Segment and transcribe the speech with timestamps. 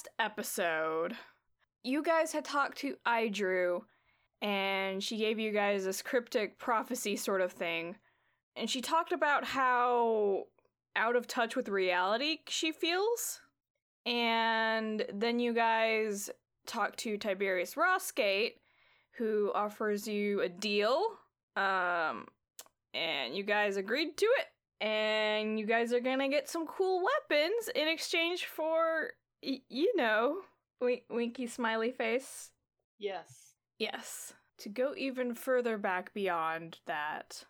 [0.00, 1.14] last episode,
[1.82, 3.82] you guys had talked to Idrew,
[4.40, 7.96] and she gave you guys this cryptic prophecy sort of thing.
[8.56, 10.44] And she talked about how
[10.96, 13.40] out of touch with reality she feels.
[14.06, 16.30] And then you guys
[16.66, 18.54] talked to Tiberius Rossgate,
[19.18, 21.02] who offers you a deal.
[21.56, 22.26] Um,
[22.94, 24.46] and you guys agreed to it.
[24.82, 29.10] And you guys are gonna get some cool weapons in exchange for,
[29.42, 30.36] y- you know,
[30.80, 32.50] wink- winky smiley face.
[32.98, 33.54] Yes.
[33.78, 34.34] Yes.
[34.58, 37.44] To go even further back beyond that.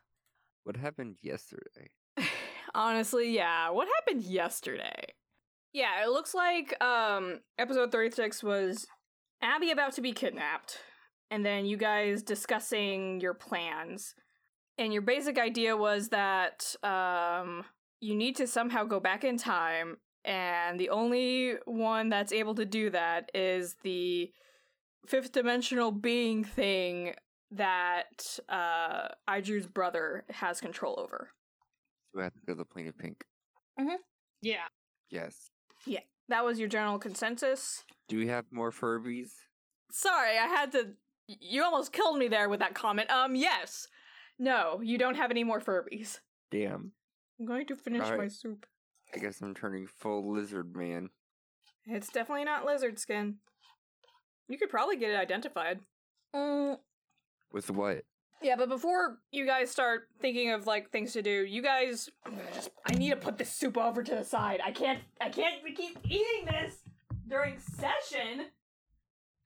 [0.64, 1.90] What happened yesterday?
[2.74, 3.70] Honestly, yeah.
[3.70, 5.14] What happened yesterday?
[5.72, 8.86] Yeah, it looks like um episode 36 was
[9.42, 10.78] Abby about to be kidnapped
[11.30, 14.14] and then you guys discussing your plans.
[14.78, 17.64] And your basic idea was that um
[18.00, 22.64] you need to somehow go back in time and the only one that's able to
[22.64, 24.30] do that is the
[25.06, 27.14] fifth dimensional being thing
[27.52, 31.30] that uh Idrew's brother has control over.
[32.14, 33.24] We have to go to the plane of pink.
[33.78, 33.96] Mhm.
[34.42, 34.68] Yeah.
[35.10, 35.50] Yes.
[35.86, 36.00] Yeah.
[36.28, 37.84] That was your general consensus.
[38.08, 39.30] Do we have more Furbies?
[39.90, 40.92] Sorry, I had to.
[41.26, 43.10] You almost killed me there with that comment.
[43.10, 43.88] Um, yes.
[44.38, 46.20] No, you don't have any more Furbies.
[46.50, 46.92] Damn.
[47.38, 48.66] I'm going to finish my soup.
[49.14, 51.10] I guess I'm turning full lizard man.
[51.86, 53.36] It's definitely not lizard skin.
[54.48, 55.80] You could probably get it identified.
[56.34, 56.76] Mm,
[57.52, 58.02] With what?
[58.42, 62.32] yeah, but before you guys start thinking of like things to do, you guys, I'm
[62.32, 62.70] gonna just.
[62.86, 64.60] I need to put this soup over to the side.
[64.64, 65.00] I can't.
[65.20, 66.76] I can't keep eating this
[67.28, 68.46] during session.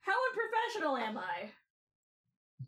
[0.01, 1.49] How unprofessional am I?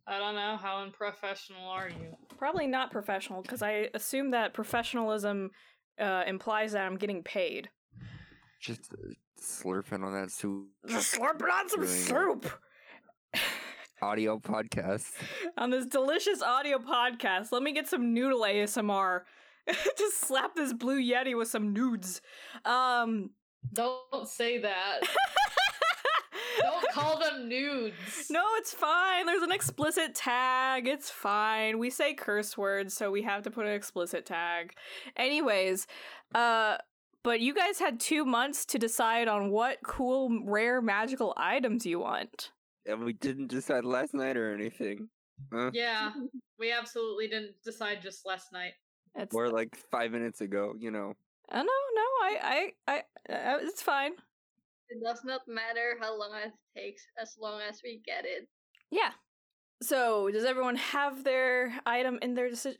[0.08, 0.58] I don't know.
[0.60, 2.16] How unprofessional are you?
[2.38, 5.52] Probably not professional because I assume that professionalism
[6.00, 7.70] uh, implies that I'm getting paid.
[8.60, 10.68] Just uh, slurping on that soup.
[10.88, 12.52] Just slurping on some Doing soup
[14.02, 15.12] Audio podcast.
[15.58, 17.52] on this delicious audio podcast.
[17.52, 19.22] Let me get some noodle ASMR.
[19.98, 22.22] Just slap this blue yeti with some nudes.
[22.64, 23.32] Um,
[23.74, 25.00] Don't say that.
[26.62, 28.28] Don't call them nudes.
[28.30, 29.26] no, it's fine.
[29.26, 30.88] There's an explicit tag.
[30.88, 31.80] It's fine.
[31.80, 34.74] We say curse words, so we have to put an explicit tag.
[35.16, 35.88] Anyways,
[36.36, 36.78] uh,
[37.24, 42.00] but you guys had two months to decide on what cool, rare, magical items you
[42.00, 42.52] want.
[42.86, 45.10] And we didn't decide last night or anything.
[45.52, 45.72] Huh?
[45.74, 46.12] Yeah,
[46.58, 48.74] we absolutely didn't decide just last night.
[49.16, 51.14] It's, Or like five minutes ago, you know.
[51.52, 54.14] uh, no, no, I, I, I, uh, it's fine.
[54.90, 58.48] It does not matter how long it takes as long as we get it.
[58.90, 59.12] Yeah.
[59.82, 62.80] So, does everyone have their item in their decision?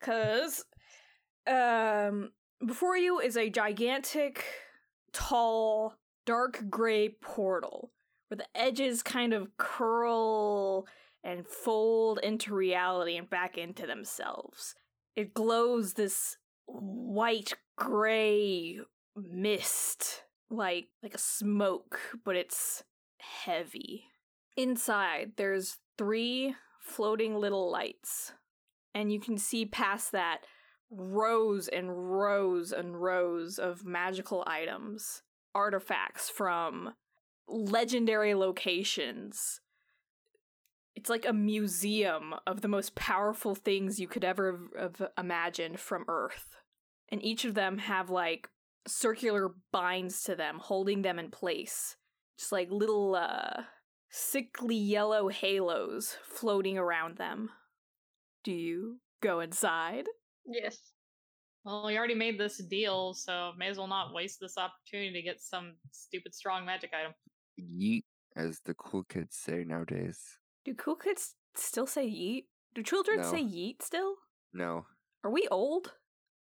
[0.00, 0.64] Cuz
[1.46, 2.32] um
[2.64, 4.44] before you is a gigantic
[5.12, 5.94] tall
[6.24, 7.92] dark gray portal
[8.28, 10.86] where the edges kind of curl
[11.22, 14.74] and fold into reality and back into themselves.
[15.16, 16.36] It glows this
[16.66, 18.80] white gray
[19.16, 22.82] mist like like a smoke, but it's
[23.18, 24.04] heavy.
[24.56, 28.32] Inside, there's three floating little lights,
[28.94, 30.44] and you can see past that
[30.90, 35.22] rows and rows and rows of magical items,
[35.54, 36.94] artifacts from
[37.48, 39.60] legendary locations.
[40.94, 46.04] It's like a museum of the most powerful things you could ever have imagined from
[46.06, 46.56] Earth.
[47.08, 48.48] And each of them have like
[48.86, 51.96] circular binds to them, holding them in place.
[52.38, 53.62] Just like little, uh,
[54.10, 57.50] sickly yellow halos floating around them.
[58.42, 60.06] Do you go inside?
[60.46, 60.78] Yes.
[61.64, 65.22] Well, we already made this deal, so may as well not waste this opportunity to
[65.22, 67.14] get some stupid strong magic item.
[67.58, 68.02] Yeet,
[68.36, 70.20] as the cool kids say nowadays.
[70.64, 72.44] Do cool kids still say yeet?
[72.74, 73.30] Do children No.
[73.30, 74.16] say yeet still?
[74.52, 74.84] No,
[75.24, 75.94] Are we old?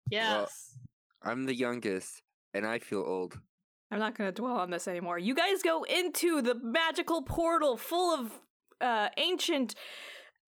[0.10, 0.78] Yes.
[1.24, 2.22] I'm the youngest,
[2.54, 3.40] and I feel old.
[3.92, 5.20] I'm not going to dwell on this anymore.
[5.20, 8.32] You guys go into the magical portal full of
[8.82, 9.76] uh, ancient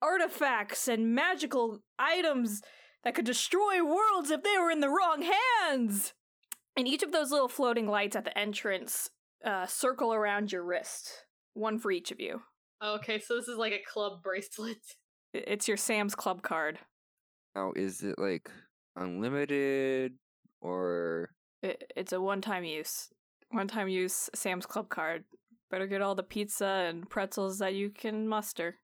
[0.02, 2.62] artifacts and magical items
[3.04, 5.24] that could destroy worlds if they were in the wrong
[5.68, 6.14] hands.
[6.76, 9.10] And each of those little floating lights at the entrance
[9.46, 12.42] uh, circle around your wrist, one for each of you.
[12.84, 14.78] Okay, so this is like a club bracelet.
[15.34, 16.80] It's your Sam's Club card.
[17.58, 18.50] Now, is it like
[18.96, 20.14] unlimited
[20.66, 21.30] or
[21.64, 23.10] I- It's a one-time use,
[23.50, 25.24] one-time use Sam's Club card.
[25.72, 28.76] Better get all the pizza and pretzels that you can muster.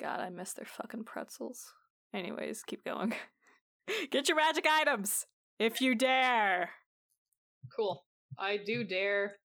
[0.00, 1.72] God, I miss their fucking pretzels.
[2.12, 3.14] Anyways, keep going.
[4.10, 5.26] get your magic items
[5.58, 6.70] if you dare.
[7.74, 8.04] Cool.
[8.38, 9.36] I do dare.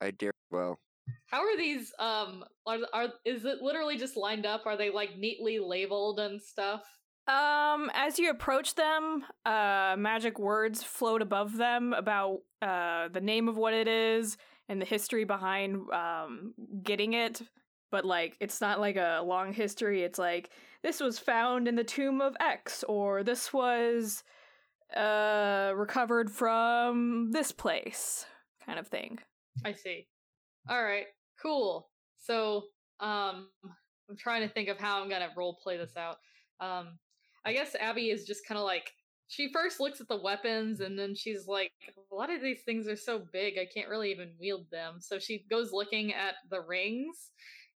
[0.00, 0.78] I dare well.
[1.26, 1.92] How are these?
[1.98, 4.66] Um, are are is it literally just lined up?
[4.66, 6.82] Are they like neatly labeled and stuff?
[7.28, 13.48] Um, as you approach them, uh, magic words float above them about uh the name
[13.48, 14.36] of what it is
[14.68, 17.42] and the history behind um getting it.
[17.92, 20.02] But like, it's not like a long history.
[20.02, 20.50] It's like
[20.82, 24.24] this was found in the tomb of X, or this was
[24.96, 28.26] uh recovered from this place,
[28.66, 29.20] kind of thing.
[29.64, 30.08] I see.
[30.68, 31.06] All right,
[31.40, 31.88] cool.
[32.18, 32.64] So,
[33.00, 33.48] um,
[34.08, 36.16] I'm trying to think of how I'm gonna role play this out.
[36.60, 36.98] Um,
[37.44, 38.92] I guess Abby is just kind of like
[39.28, 41.72] she first looks at the weapons and then she's like,
[42.10, 44.96] a lot of these things are so big, I can't really even wield them.
[45.00, 47.30] So she goes looking at the rings,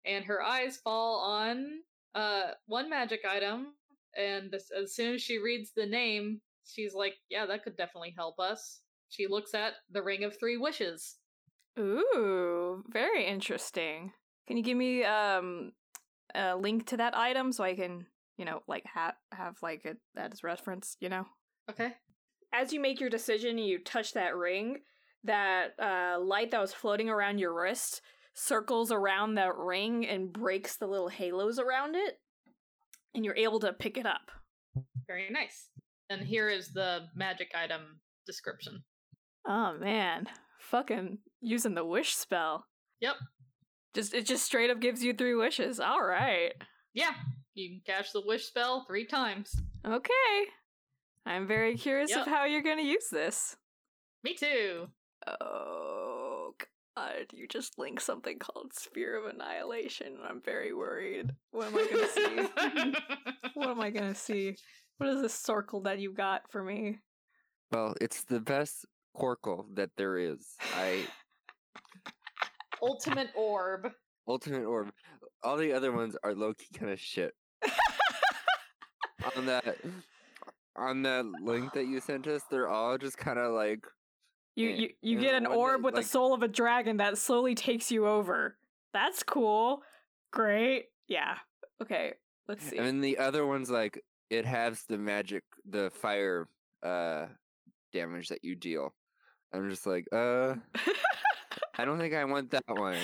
[0.05, 1.79] and her eyes fall on
[2.15, 3.73] uh one magic item.
[4.15, 8.39] And as, soon as she reads the name, she's like, "Yeah, that could definitely help
[8.39, 11.17] us." She looks at the ring of three wishes.
[11.77, 14.11] Ooh, very interesting.
[14.47, 15.73] Can you give me um
[16.33, 18.05] a link to that item so I can,
[18.37, 21.25] you know, like have have like it that as reference, you know?
[21.69, 21.93] Okay.
[22.53, 24.77] As you make your decision you touch that ring,
[25.23, 28.01] that uh light that was floating around your wrist
[28.33, 32.19] circles around that ring and breaks the little halos around it
[33.15, 34.29] and you're able to pick it up.
[35.07, 35.69] Very nice.
[36.09, 38.83] And here is the magic item description.
[39.47, 40.27] Oh man,
[40.59, 42.65] fucking using the wish spell.
[43.01, 43.15] Yep.
[43.95, 45.79] Just it just straight up gives you three wishes.
[45.79, 46.53] All right.
[46.97, 47.13] Yeah.
[47.53, 49.55] You can cast the wish spell three times.
[49.85, 50.11] Okay.
[51.27, 52.21] I'm very curious Yep.
[52.21, 53.55] of how you're going to use this.
[54.23, 54.87] Me too.
[55.41, 56.53] Oh
[56.95, 60.07] god, you just linked something called Sphere of Annihilation.
[60.07, 61.35] and I'm very worried.
[61.51, 62.93] What am I going to see?
[63.53, 64.55] what am I going to see?
[64.97, 66.97] What is this circle that you got for me?
[67.71, 68.85] Well, it's the best
[69.15, 70.55] Corkle that there is.
[70.75, 71.05] I
[72.81, 73.91] Ultimate orb.
[74.27, 74.91] Ultimate orb.
[75.43, 77.33] All the other ones are low key kind of shit.
[79.35, 79.77] on that
[80.75, 83.79] on that link that you sent us, they're all just kind of like
[84.55, 87.17] You you, you get an that, orb with like- the soul of a dragon that
[87.17, 88.57] slowly takes you over.
[88.93, 89.81] That's cool.
[90.31, 90.85] Great.
[91.07, 91.35] Yeah.
[91.81, 92.13] Okay.
[92.47, 92.77] Let's see.
[92.77, 96.47] And then the other one's like it has the magic, the fire
[96.83, 97.25] uh
[97.93, 98.93] damage that you deal.
[99.53, 100.55] I'm just like, uh,
[101.77, 102.97] I don't think I want that one.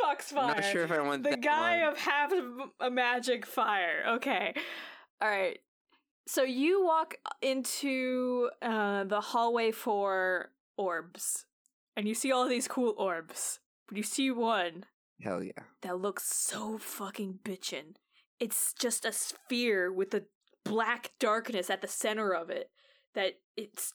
[0.00, 0.54] Foxfire.
[0.54, 1.92] Not sure if I want the guy one.
[1.92, 2.32] of half
[2.80, 4.04] a magic fire.
[4.08, 4.54] Okay.
[5.20, 5.58] All right.
[6.26, 11.46] So you walk into uh, the hallway for orbs,
[11.96, 13.60] and you see all these cool orbs.
[13.88, 14.84] But you see one
[15.22, 15.62] Hell yeah.
[15.82, 17.94] that looks so fucking bitchin'.
[18.40, 20.24] It's just a sphere with a
[20.64, 22.70] black darkness at the center of it
[23.14, 23.94] that it's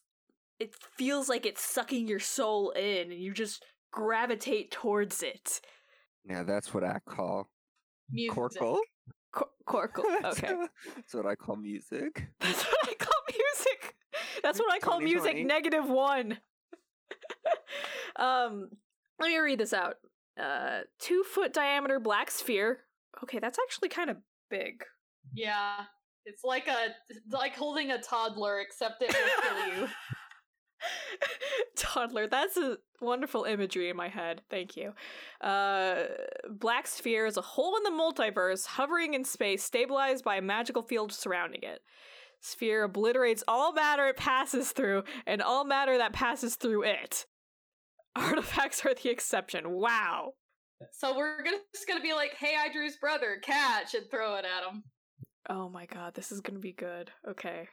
[0.59, 5.59] it feels like it's sucking your soul in and you just gravitate towards it.
[6.25, 7.49] Now that's what I call
[8.11, 8.37] Music.
[8.37, 8.77] Corkle.
[9.31, 10.25] Cor- Corkle.
[10.25, 10.53] Okay.
[10.95, 12.27] that's what I call music.
[12.39, 13.95] That's what I call music.
[14.43, 16.37] That's what I call music negative one.
[18.17, 18.69] um,
[19.19, 19.95] let me read this out.
[20.41, 22.79] Uh, two foot diameter black sphere.
[23.23, 24.17] Okay, that's actually kind of
[24.49, 24.83] big.
[25.33, 25.75] Yeah.
[26.25, 29.87] It's like a it's like holding a toddler, except it will kill you.
[31.75, 32.27] Toddler.
[32.27, 34.41] That's a wonderful imagery in my head.
[34.49, 34.93] Thank you.
[35.41, 36.03] Uh,
[36.49, 40.81] black sphere is a hole in the multiverse, hovering in space, stabilized by a magical
[40.83, 41.79] field surrounding it.
[42.39, 47.25] Sphere obliterates all matter it passes through, and all matter that passes through it.
[48.15, 49.69] Artifacts are the exception.
[49.71, 50.33] Wow.
[50.91, 54.67] So we're gonna just gonna be like, "Hey, Idrew's brother, catch!" and throw it at
[54.67, 54.83] him.
[55.49, 57.11] Oh my god, this is gonna be good.
[57.27, 57.69] Okay.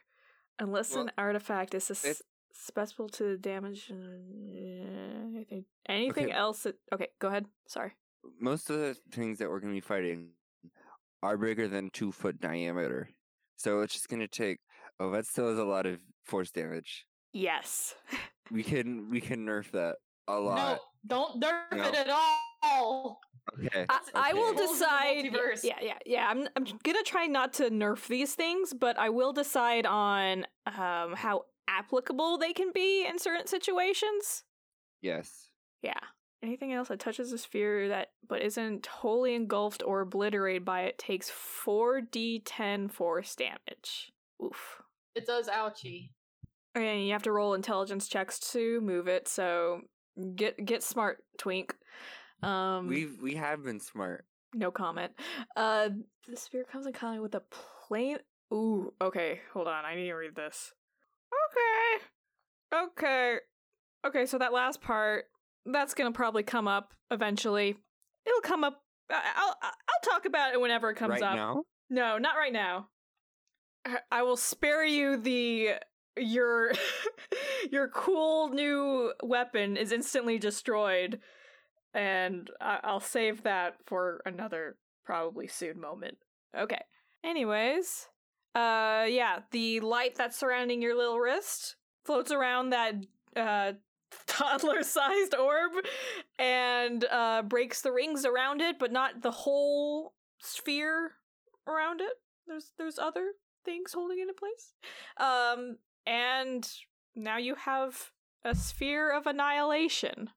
[0.59, 2.21] Unless Well, an artifact is sus- it's-
[2.53, 3.91] susceptible to the damage.
[3.91, 3.95] uh,
[5.35, 6.33] anything anything Okay.
[6.33, 6.75] else that.
[6.93, 7.45] Okay, go ahead.
[7.67, 7.93] Sorry.
[8.39, 10.29] Most of the things that we're gonna be fighting
[11.23, 13.09] are bigger than two foot diameter.
[13.57, 14.59] So it's just gonna take
[14.99, 17.05] oh that still is a lot of force damage.
[17.33, 17.95] Yes.
[18.51, 20.79] We can we can nerf that a lot.
[21.07, 21.87] No, don't nerf No.
[21.87, 23.21] it at all.
[23.57, 23.85] Okay.
[23.89, 24.59] I, I will Okay.
[24.59, 25.63] Rules of the decide.
[25.63, 26.27] Yeah, yeah, yeah.
[26.29, 31.13] I'm I'm gonna try not to nerf these things, but I will decide on um
[31.15, 34.43] how applicable they can be in certain situations.
[35.01, 35.49] Yes.
[35.81, 35.99] Yeah.
[36.41, 40.97] Anything else that touches a sphere that but isn't wholly engulfed or obliterated by it
[40.97, 44.11] takes 4d10 force damage.
[44.43, 44.81] Oof.
[45.15, 46.09] It does ouchie.
[46.75, 49.81] And you have to roll intelligence checks to move it, so
[50.35, 51.75] get get smart, twink.
[52.41, 54.25] Um we we have been smart.
[54.53, 55.11] no comment.
[55.57, 55.89] Uh
[56.27, 57.41] the sphere comes in contact with a
[57.87, 58.19] plane
[58.51, 60.73] Ooh, okay, hold on, I need to read this.
[61.33, 62.85] Okay.
[62.85, 63.37] Okay.
[64.05, 65.25] Okay, so that last part,
[65.65, 67.75] that's gonna probably come up eventually.
[68.25, 68.81] It'll come up.
[69.09, 71.35] I'll I'll talk about it whenever it comes right up.
[71.35, 71.63] now?
[71.89, 72.87] No, not right now.
[74.11, 75.71] I will spare you the
[76.17, 76.73] your
[77.71, 81.19] your cool new weapon is instantly destroyed,
[81.93, 86.17] and I'll save that for another probably soon moment.
[86.57, 86.81] Okay.
[87.23, 88.07] Anyways,
[88.55, 91.75] uh, yeah, the light that's surrounding your little wrist
[92.05, 92.95] floats around that
[93.35, 93.73] uh
[94.25, 95.71] toddler-sized orb
[96.39, 101.11] and uh breaks the rings around it, but not the whole sphere
[101.67, 102.13] around it.
[102.47, 104.73] There's there's other things holding it in place.
[105.17, 105.77] Um
[106.07, 106.67] and
[107.15, 108.11] now you have
[108.43, 110.31] a sphere of annihilation.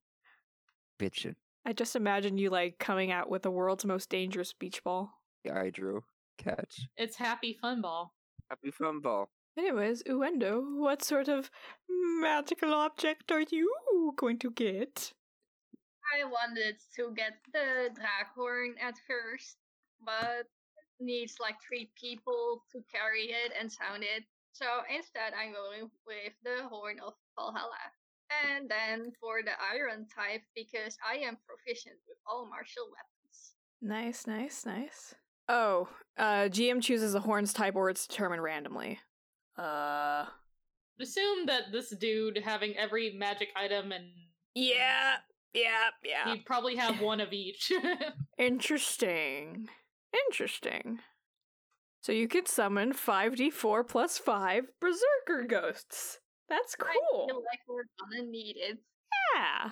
[0.98, 1.36] Bitchin'.
[1.64, 5.14] I just imagine you like coming out with the world's most dangerous beach ball.
[5.44, 6.02] Yeah, Idrew.
[6.42, 6.88] Catch.
[6.96, 8.12] It's Happy Fun Ball.
[8.50, 9.30] Happy fun ball.
[9.56, 11.50] Anyways, Uendo, what sort of
[11.88, 15.12] magical object are you going to get?
[16.14, 19.56] I wanted to get the Draakhorn at first,
[20.04, 24.24] but it needs like three people to carry it and sound it.
[24.52, 27.92] So instead, I'm going with the Horn of Valhalla.
[28.44, 33.54] And then for the Iron type, because I am proficient with all martial weapons.
[33.80, 35.14] Nice, nice, nice.
[35.52, 38.98] Oh, uh, GM chooses a horns type or it's determined randomly.
[39.58, 40.24] Uh,
[40.98, 44.06] Assume that this dude having every magic item and
[44.54, 45.16] yeah,
[45.52, 46.32] yeah, yeah.
[46.32, 47.70] he'd probably have one of each.
[48.38, 49.68] Interesting.
[50.26, 51.00] Interesting.
[52.00, 56.18] So you could summon 5d4 plus 5 berserker ghosts.
[56.48, 57.28] That's I cool.
[57.28, 58.78] feel like we're gonna need it.
[59.34, 59.70] Yeah.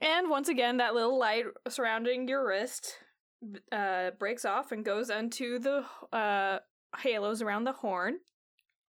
[0.00, 2.98] And once again, that little light surrounding your wrist
[3.70, 6.58] uh, breaks off and goes onto the uh,
[6.98, 8.18] halos around the horn,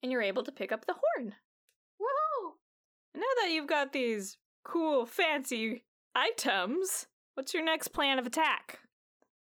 [0.02, 1.36] and you're able to pick up the horn.
[2.02, 2.52] Woohoo!
[3.14, 5.84] And now that you've got these cool, fancy
[6.16, 8.80] items, what's your next plan of attack?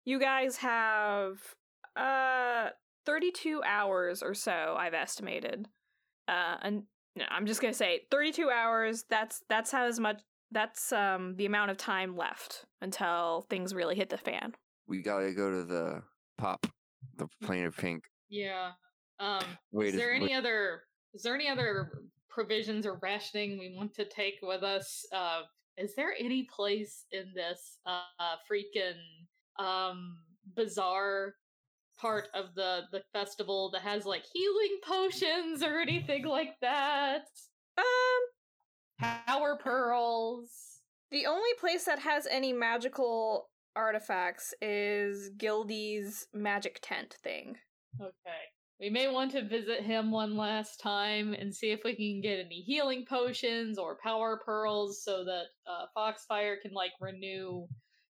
[0.04, 1.38] You guys have
[1.96, 2.70] uh
[3.06, 5.68] 32 hours or so, I've estimated.
[6.28, 6.82] Uh and
[7.16, 9.04] no, I'm just going to say 32 hours.
[9.08, 10.20] That's that's how as much
[10.52, 14.54] that's um the amount of time left until things really hit the fan.
[14.88, 16.02] We gotta go to the
[16.38, 16.66] pop,
[17.16, 18.04] the plane of pink.
[18.28, 18.72] yeah.
[19.18, 20.82] Um Wait, is is- there any wait- other
[21.14, 21.90] is there any other
[22.28, 25.04] provisions or rationing we want to take with us?
[25.12, 25.42] Uh
[25.78, 28.98] is there any place in this uh freaking
[29.58, 30.18] um
[30.54, 31.34] bizarre
[31.98, 37.22] part of the the festival that has like healing potions or anything like that?
[37.78, 37.84] Um
[38.98, 40.80] Power pearls.
[41.10, 47.56] The only place that has any magical artifacts is Gildy's magic tent thing.
[48.00, 48.12] Okay.
[48.80, 52.44] We may want to visit him one last time and see if we can get
[52.44, 57.66] any healing potions or power pearls so that uh, Foxfire can like renew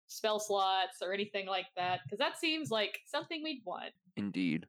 [0.08, 2.01] spell slots or anything like that.
[2.05, 3.91] Because that seems like something we'd want.
[4.15, 4.65] Indeed.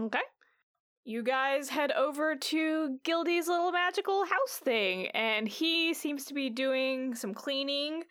[0.00, 0.22] Okay.
[1.04, 6.48] You guys head over to Gildy's little magical house thing, and he seems to be
[6.48, 8.04] doing some cleaning,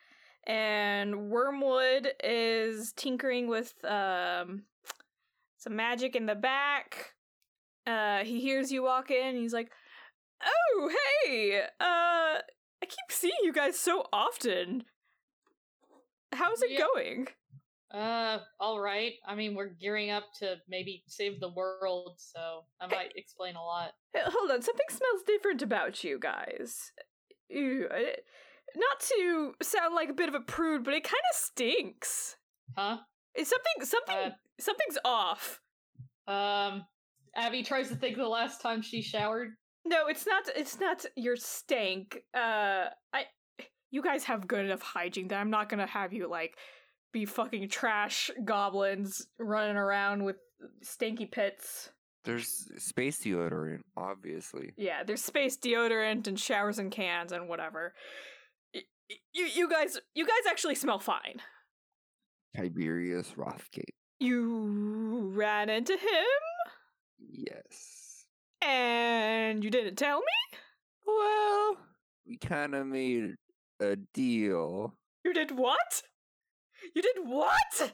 [0.45, 4.63] and Wormwood is tinkering with um
[5.57, 7.13] some magic in the back.
[7.85, 9.71] Uh he hears you walk in, and he's like,
[10.43, 10.91] "Oh,
[11.25, 11.61] hey!
[11.79, 12.39] Uh
[12.83, 14.83] I keep seeing you guys so often.
[16.33, 16.85] How's it Yeah.
[16.93, 17.27] going?"
[17.93, 19.15] Uh, all right.
[19.27, 23.61] I mean, we're gearing up to maybe save the world, so I might explain a
[23.61, 23.91] lot.
[24.15, 26.93] Uh, Hold on, something smells different about you guys.
[27.49, 28.15] Ew, I-
[28.75, 32.35] not to sound like a bit of a prude, but it kind of stinks.
[32.77, 32.97] Huh?
[33.35, 35.61] It's something, something, Uh, something's off.
[36.27, 36.85] Um,
[37.35, 39.49] Abby tries to think of the last time she showered.
[39.85, 40.43] No, it's not.
[40.55, 42.17] It's not your stank.
[42.33, 43.25] Uh, I,
[43.89, 46.57] you guys have good enough hygiene that I'm not gonna have you like
[47.11, 50.37] be fucking trash goblins running around with
[50.85, 51.89] stanky pits.
[52.23, 54.73] There's space deodorant, obviously.
[54.77, 57.95] Yeah, there's space deodorant and showers and cans and whatever.
[59.33, 61.41] You you guys you guys actually smell fine.
[62.55, 63.93] Tiberius Rothgate.
[64.19, 66.69] You ran into him
[67.19, 68.25] Yes.
[68.61, 70.57] and you didn't tell me?
[71.07, 71.77] Well,
[72.27, 73.35] we kind of made
[73.79, 74.93] a deal.
[75.23, 76.03] You did what?
[76.95, 77.93] You did what?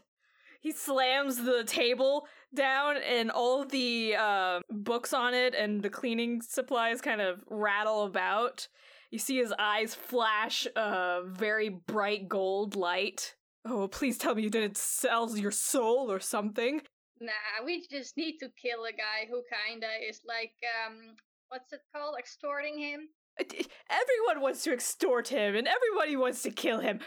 [0.62, 6.42] He slams the table down and all the uh, books on it and the cleaning
[6.42, 8.68] supplies kind of rattle about.
[9.12, 13.36] You see his eyes flash a very bright gold light.
[13.66, 16.82] Oh, please tell me you didn't sell your soul or something.
[17.20, 20.54] Nah, we just need to kill a guy who kinda is like,
[20.86, 21.16] um,
[21.50, 22.16] what's it called?
[22.20, 23.10] Extorting him.
[23.40, 27.00] Everyone wants to extort him, and everybody wants to kill him.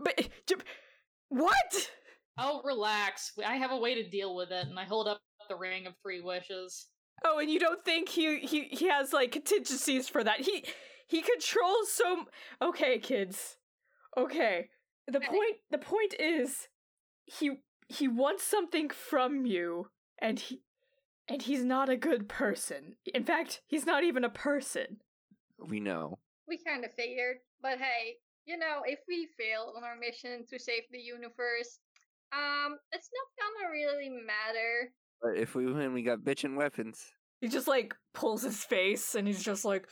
[0.00, 0.28] But
[1.28, 1.90] what?
[2.38, 3.32] Oh, relax.
[3.44, 5.94] I have a way to deal with it, and I hold up the ring of
[6.02, 6.88] three wishes.
[7.24, 10.40] Oh, and you don't think he he he has like contingencies for that?
[10.40, 10.64] He
[11.06, 12.12] he controls so.
[12.20, 12.26] m-
[12.60, 13.56] Okay, kids.
[14.16, 14.68] Okay.
[15.06, 15.26] The Okay.
[15.28, 15.56] point.
[15.70, 16.68] The point is,
[17.26, 19.88] he he wants something from you,
[20.18, 20.62] and he
[21.28, 22.96] and he's not a good person.
[23.14, 25.00] In fact, he's not even a person.
[25.58, 26.18] We know.
[26.48, 30.58] We kind of figured, but hey, you know, if we fail on our mission to
[30.58, 31.78] save the universe,
[32.32, 34.92] um, it's not gonna really matter.
[35.22, 37.00] But if we win, we got bitchin' weapons.
[37.40, 39.86] He just like pulls his face, and he's just like,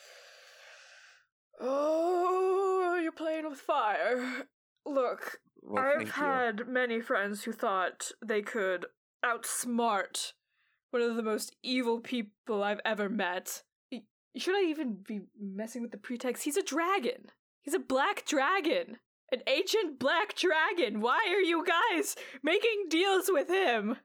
[1.61, 4.47] "Oh, you're playing with fire."
[4.87, 6.13] Look, Well, I've thank you.
[6.13, 8.87] had many friends who thought they could
[9.25, 10.33] outsmart
[10.91, 13.63] one of the most evil people I've ever met.
[14.37, 16.45] Should I even be messing with the pretext?
[16.45, 17.31] He's a dragon.
[17.63, 18.99] He's a black dragon.
[19.33, 21.01] An ancient black dragon.
[21.01, 23.97] Why are you guys making deals with him?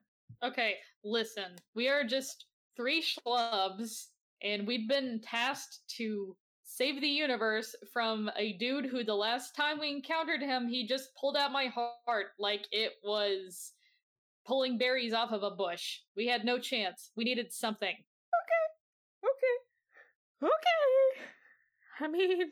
[0.44, 1.56] Okay, listen.
[1.75, 4.08] We are just three schlubs,
[4.44, 9.80] and we've been tasked to save the universe from a dude who, the last time
[9.80, 13.74] we encountered him, he just pulled out my heart like it was
[14.46, 16.00] pulling berries off of a bush.
[16.15, 17.12] We had no chance.
[17.15, 17.96] We needed something.
[17.96, 19.30] Okay.
[20.44, 20.50] Okay.
[20.51, 21.22] Okay.
[22.01, 22.51] I mean,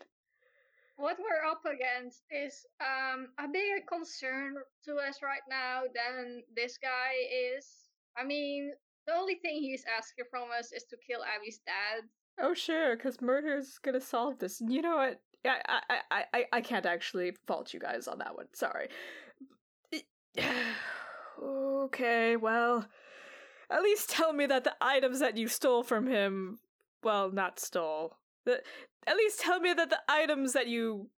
[0.95, 6.77] What we're up against is um a bigger concern to us right now than this
[6.77, 7.13] guy
[7.57, 7.65] is.
[8.17, 8.71] I mean,
[9.07, 12.03] the only thing he's asking from us is to kill Abby's dad.
[12.39, 14.61] oh sure, because murder's gonna solve this.
[14.61, 15.19] You know what?
[15.45, 18.47] I, I, I, I can't actually fault you guys on that one.
[18.53, 18.87] Sorry.
[21.43, 22.87] okay, well,
[23.69, 26.59] at least tell me that the items that you stole from him,
[27.03, 28.17] well, not stole.
[28.45, 28.61] The,
[29.07, 31.09] at least tell me that the items that you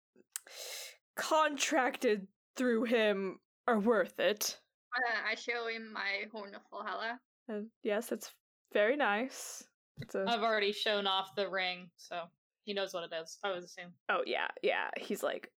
[1.15, 4.57] contracted through him are worth it.
[4.95, 7.19] Uh, I show him my horn of Valhalla.
[7.47, 8.31] And yes, it's
[8.73, 9.63] very nice.
[10.01, 12.23] It's a I've already shown off the ring, so
[12.65, 13.37] he knows what it is.
[13.43, 13.93] I would assume.
[14.09, 14.89] Oh yeah, yeah.
[14.97, 15.51] He's like,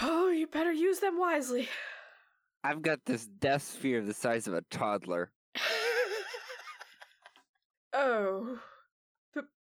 [0.00, 1.68] oh, you better use them wisely.
[2.64, 5.30] I've got this death sphere the size of a toddler.
[7.92, 8.73] oh, but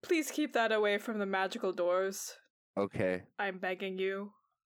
[0.03, 2.35] please keep that away from the magical doors.
[2.79, 3.23] Okay.
[3.39, 4.33] I'm begging you.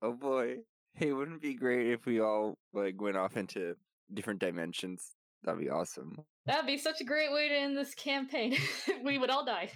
[0.03, 0.59] Oh boy.
[0.95, 3.77] Hey, wouldn't it be great if we all like went off into
[4.13, 5.15] different dimensions?
[5.43, 6.17] That'd be awesome.
[6.47, 8.57] That'd be such a great way to end this campaign.
[9.05, 9.71] we would all die.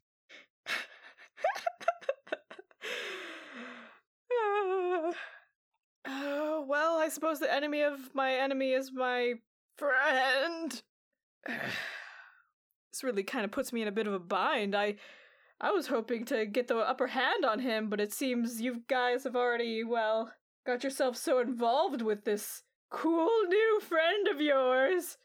[6.07, 9.35] oh well, I suppose the enemy of my enemy is my
[9.76, 10.83] friend.
[11.46, 14.74] this really kind of puts me in a bit of a bind.
[14.74, 14.96] I
[15.61, 19.25] I was hoping to get the upper hand on him, but it seems you guys
[19.25, 20.33] have already, well,
[20.67, 25.17] got yourself so involved with this cool new friend of yours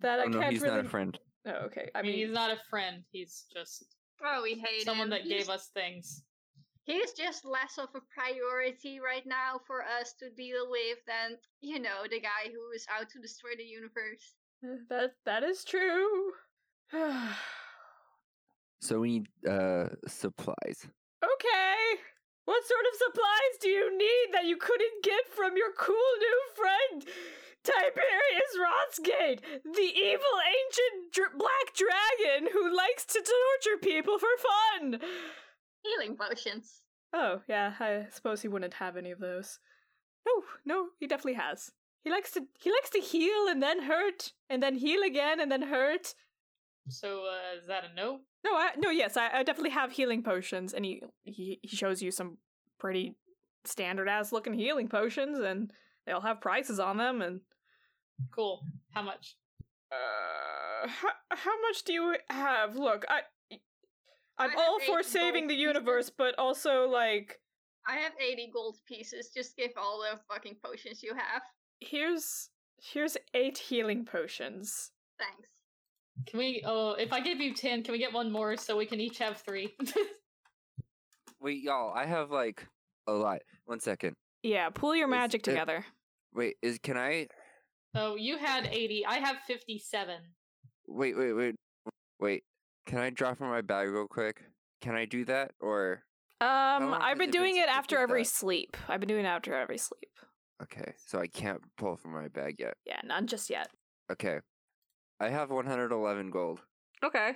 [0.00, 0.76] that I oh, no, can't he's really.
[0.76, 1.18] not a friend.
[1.46, 1.90] Oh, okay.
[1.94, 3.02] I mean, he's not a friend.
[3.10, 3.84] He's just
[4.24, 5.10] Oh, we hate someone him.
[5.10, 6.22] that He's- gave us things.
[6.86, 11.78] He's just less of a priority right now for us to deal with than, you
[11.78, 14.34] know, the guy who is out to destroy the universe.
[14.90, 16.32] that that is true.
[18.84, 20.86] So we need uh supplies.
[21.24, 21.74] Okay.
[22.44, 26.40] What sort of supplies do you need that you couldn't get from your cool new
[26.54, 27.06] friend,
[27.64, 35.00] Tiberius Rothsgate, the evil ancient dr- black dragon who likes to torture people for fun?
[35.82, 36.82] Healing potions.
[37.14, 39.58] Oh, yeah, I suppose he wouldn't have any of those.
[40.26, 41.70] No, no, he definitely has.
[42.02, 45.50] He likes to he likes to heal and then hurt and then heal again and
[45.50, 46.14] then hurt.
[46.90, 48.20] So uh, is that a no?
[48.44, 52.02] No, I, no, yes, I, I definitely have healing potions, and he, he he shows
[52.02, 52.36] you some
[52.78, 53.16] pretty
[53.64, 55.72] standard ass looking healing potions, and
[56.04, 57.22] they all have prices on them.
[57.22, 57.40] And
[58.34, 58.60] Cool.
[58.92, 59.36] How much?
[59.92, 62.76] uh, how, how much do you have?
[62.76, 63.20] Look, I
[64.38, 65.62] I'm all for saving the pieces.
[65.62, 67.40] universe, but also like
[67.88, 69.30] I have 80 gold pieces.
[69.34, 71.42] Just give all the fucking potions you have.
[71.80, 72.50] here's
[72.82, 74.90] here's eight healing potions.
[75.18, 75.48] Thanks.
[76.26, 76.62] Can we?
[76.64, 79.18] Oh, if I give you ten, can we get one more so we can each
[79.18, 79.74] have three?
[81.40, 82.66] Wait, y'all, I have like
[83.06, 83.40] a lot.
[83.66, 84.14] One second.
[84.42, 85.84] Yeah, pull your Is magic it- together.
[86.34, 87.28] Wait, is can I
[87.94, 89.06] oh, you had eighty.
[89.06, 90.20] I have fifty-seven.
[90.88, 91.54] wait, wait, wait,
[92.18, 92.42] wait.
[92.86, 94.42] Can I drop from my bag real quick?
[94.80, 96.02] Can I do that or
[96.40, 98.28] Um, long I've has been it been doing since it you after did every that?
[98.28, 98.76] sleep.
[98.88, 100.10] I've been doing it after every sleep.
[100.62, 100.92] okay?
[101.06, 102.74] So I can't pull from my bag yet.
[102.84, 103.68] Yeah, none just yet.
[104.10, 104.40] Okay,
[105.24, 106.60] I have 111 gold.
[107.02, 107.32] Okay.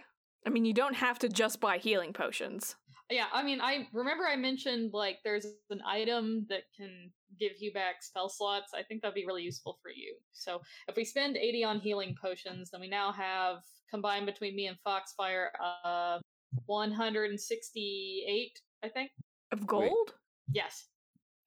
[0.47, 2.77] I mean, you don't have to just buy healing potions.
[3.11, 7.73] Yeah, I mean, I remember I mentioned like there's an item that can give you
[7.73, 8.73] back spell slots.
[8.75, 10.17] I think that'd be really useful for you.
[10.35, 14.67] So if we spend 80 on healing potions, then we now have combined between me
[14.67, 15.47] and Foxfire,
[15.83, 16.19] uh,
[16.67, 19.13] 168, I think.
[19.51, 20.13] Of gold?
[20.53, 20.89] Yes,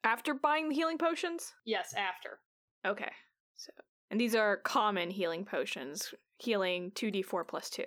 [0.03, 1.53] After buying the healing potions?
[1.67, 2.39] yes, after.
[2.87, 3.11] Okay.
[3.57, 3.71] So
[4.11, 6.13] and these are common healing potions.
[6.45, 7.83] Healing 2d4 plus 2.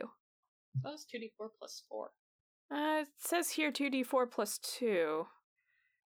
[0.82, 2.10] That was 2d4 plus 4.
[2.72, 5.26] Uh, it says here 2d4 plus 2.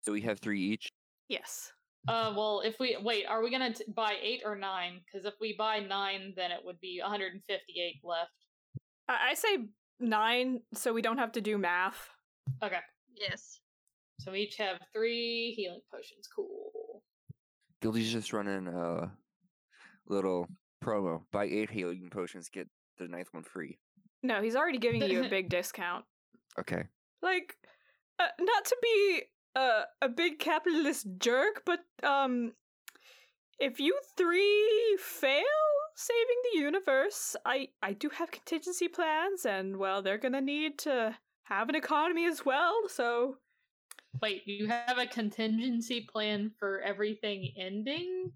[0.03, 0.89] So we have three each.
[1.29, 1.73] Yes.
[2.09, 5.01] Uh, well, if we wait, are we gonna t- buy eight or nine?
[5.07, 8.31] Because if we buy nine, then it would be 158 left.
[9.09, 9.69] I, I say
[10.01, 12.11] 9 so we don't have to do math.
[12.61, 12.81] Okay,
[13.15, 13.61] Yes.
[14.19, 16.27] so we each have three healing potions.
[16.35, 17.05] Cool.
[17.81, 19.13] Gildy's just running a
[20.09, 20.49] little
[20.83, 21.23] promo.
[21.33, 22.69] Buy eight healing potions, get
[22.99, 23.79] the ninth one free.
[24.23, 26.05] No, he's already giving you a big discount.
[26.59, 26.85] Okay.
[27.23, 27.57] Like,
[28.19, 29.23] uh, not to be
[29.57, 32.53] uh, a big capitalist jerk, but um,
[33.59, 35.43] if you three fail
[35.97, 41.17] saving the universe, I I do have contingency plans, and well, they're gonna need to
[41.45, 42.75] have an economy as well.
[42.89, 43.37] So
[44.21, 48.31] Wait, you have a contingency plan for everything ending?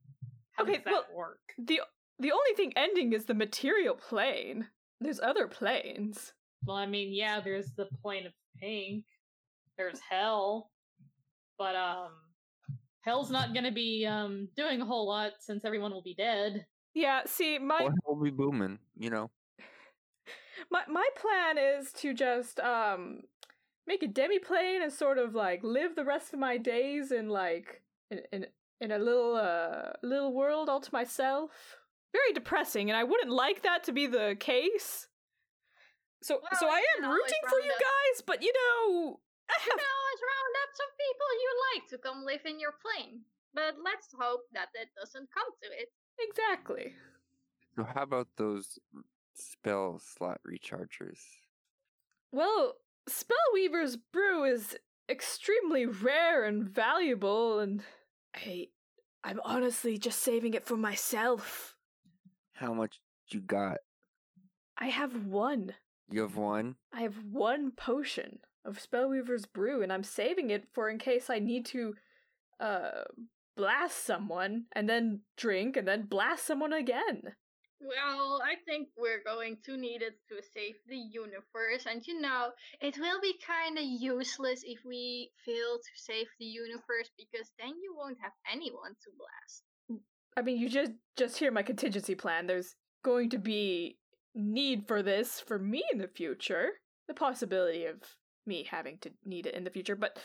[0.52, 1.40] How Okay, does that well- work?
[1.58, 1.80] the
[2.18, 4.68] the only thing ending is the material plane.
[5.00, 6.32] There's other planes.
[6.64, 9.04] Well, I mean, yeah, there's the plane of pink.
[9.76, 10.70] There's hell,
[11.58, 12.10] but um,
[13.02, 16.66] hell's not gonna be um doing a whole lot since everyone will be dead.
[16.94, 19.30] Yeah, see, my Or we'll be booming, you know.
[20.70, 23.20] my my plan is to just um
[23.86, 27.82] make a demiplane and sort of like live the rest of my days in like
[28.10, 28.46] in in,
[28.80, 31.50] in a little uh little world all to myself.
[32.18, 35.06] Very depressing, and I wouldn't like that to be the case.
[36.22, 39.78] So so I am rooting for you up- guys, but you know I You have
[39.78, 43.20] can always round up some people you like to come live in your plane.
[43.54, 45.88] But let's hope that it doesn't come to it.
[46.18, 46.94] exactly.
[47.74, 48.78] So how about those
[49.34, 51.20] spell slot rechargers?
[52.32, 52.74] Well,
[53.08, 54.76] Spellweaver's brew is
[55.08, 57.82] extremely rare and valuable, and
[58.34, 58.68] I,
[59.22, 61.75] I'm honestly just saving it for myself.
[62.56, 63.78] How much you got?
[64.78, 65.74] I have one.
[66.10, 66.76] You have one?
[66.92, 71.38] I have one potion of Spellweaver's brew, and I'm saving it for in case I
[71.38, 71.94] need to,
[72.58, 73.04] uh,
[73.56, 77.36] blast someone, and then drink, and then blast someone again.
[77.78, 82.52] Well, I think we're going to need it to save the universe, and you know,
[82.80, 87.94] it will be kinda useless if we fail to save the universe because then you
[87.94, 89.62] won't have anyone to blast.
[90.36, 92.46] I mean, you just just hear my contingency plan.
[92.46, 93.98] There's going to be
[94.34, 96.72] need for this for me in the future.
[97.08, 97.96] The possibility of
[98.46, 100.18] me having to need it in the future, but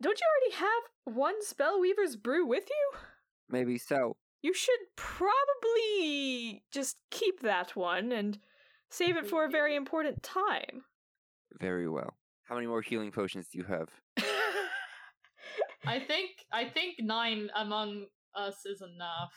[0.00, 2.98] don't you already have one Spellweaver's brew with you?
[3.48, 4.16] Maybe so.
[4.42, 8.38] You should probably just keep that one and
[8.90, 10.84] save it for a very important time.
[11.60, 12.14] Very well.
[12.44, 13.88] How many more healing potions do you have?
[15.86, 18.06] I think I think nine among
[18.38, 19.32] us is enough.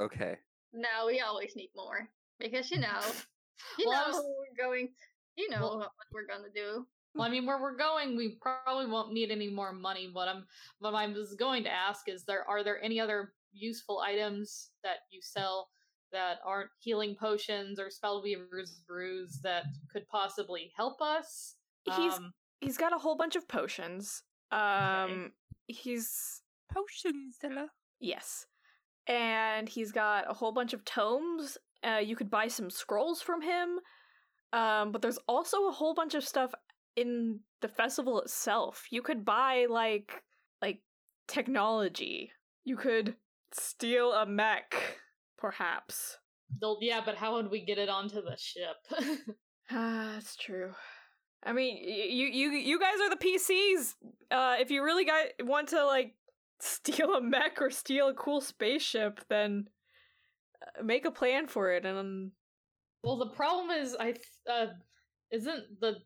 [0.00, 0.36] Okay.
[0.72, 2.08] No, we always need more.
[2.38, 3.00] Because you know,
[3.78, 4.88] you Well, know was- we're going
[5.36, 6.86] you know Well- what we're gonna do.
[7.14, 10.10] Well, I mean, where we're going, we probably won't need any more money.
[10.12, 10.44] What I'm,
[10.80, 14.96] what I was going to ask is, there are there any other useful items that
[15.10, 15.70] you sell
[16.12, 21.54] that aren't healing potions or spellweaver's brews that could possibly help us?
[21.96, 24.22] He's Um, he's got a whole bunch of potions.
[24.50, 25.32] Um
[25.68, 27.68] he's Potions, Stella.
[28.00, 28.46] Yes.
[29.06, 31.58] And he's got a whole bunch of tomes.
[31.86, 33.78] Uh, you could buy some scrolls from him.
[34.52, 36.52] Um, but there's also a whole bunch of stuff
[36.96, 38.86] in the festival itself.
[38.90, 40.22] You could buy like
[40.62, 40.80] like
[41.28, 42.30] technology.
[42.64, 43.16] You could
[43.52, 44.74] steal a mech,
[45.38, 46.18] perhaps.
[46.60, 48.76] they'll- yeah, but how would we get it onto the ship?
[49.70, 50.72] Ah, that's true.
[51.44, 53.94] I mean, you you you guys are the PCs.
[54.30, 56.14] Uh, if you really got want to like
[56.60, 59.68] steal a mech or steal a cool spaceship, then
[60.62, 61.84] uh, make a plan for it.
[61.84, 62.32] And
[63.02, 64.66] well, the problem is, I th- uh,
[65.30, 65.96] isn't the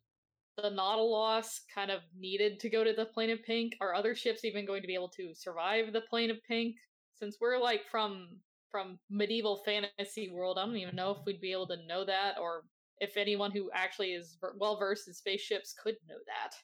[0.56, 3.74] the Nautilus kind of needed to go to the plane of pink?
[3.80, 6.76] Are other ships even going to be able to survive the plane of pink?
[7.18, 8.38] Since we're like from
[8.70, 12.38] from medieval fantasy world, I don't even know if we'd be able to know that,
[12.40, 12.64] or
[12.98, 16.54] if anyone who actually is well versed in spaceships could know that.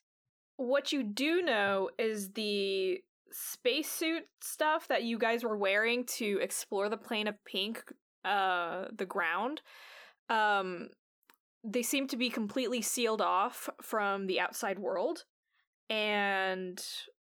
[0.57, 6.88] what you do know is the spacesuit stuff that you guys were wearing to explore
[6.88, 7.82] the plane of pink,
[8.24, 9.62] uh, the ground.
[10.28, 10.88] Um,
[11.64, 15.24] they seem to be completely sealed off from the outside world.
[15.90, 16.82] And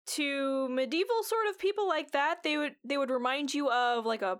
[0.06, 4.22] to medieval sort of people like that, they would they would remind you of like
[4.22, 4.38] a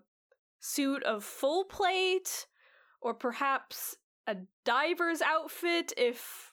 [0.61, 2.47] suit of full plate
[3.01, 6.53] or perhaps a diver's outfit if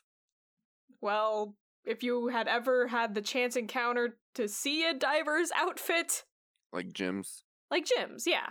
[1.02, 6.24] well, if you had ever had the chance encounter to see a diver's outfit,
[6.72, 7.44] Like gyms.
[7.72, 8.50] like Jim's, yeah.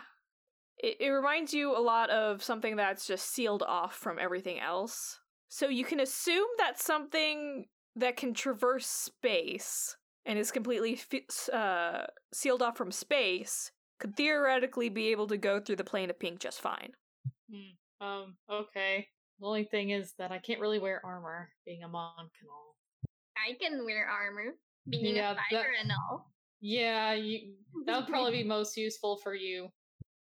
[0.78, 5.20] It, it reminds you a lot of something that's just sealed off from everything else.
[5.48, 12.06] So you can assume that something that can traverse space and is completely fi- uh,
[12.32, 16.38] sealed off from space could theoretically be able to go through the plane of pink
[16.38, 16.92] just fine.
[17.50, 19.08] Hmm, Um, okay.
[19.40, 22.76] The only thing is that I can't really wear armor, being a monk and all.
[23.46, 24.54] I can wear armor,
[24.88, 26.32] being Yeah, a that- fighter and all.
[26.60, 27.54] Yeah, you,
[27.86, 29.68] that would probably be most useful for you.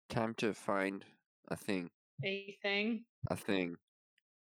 [0.09, 1.05] Time to find
[1.49, 1.89] a thing.
[2.23, 3.05] A thing.
[3.29, 3.75] A thing.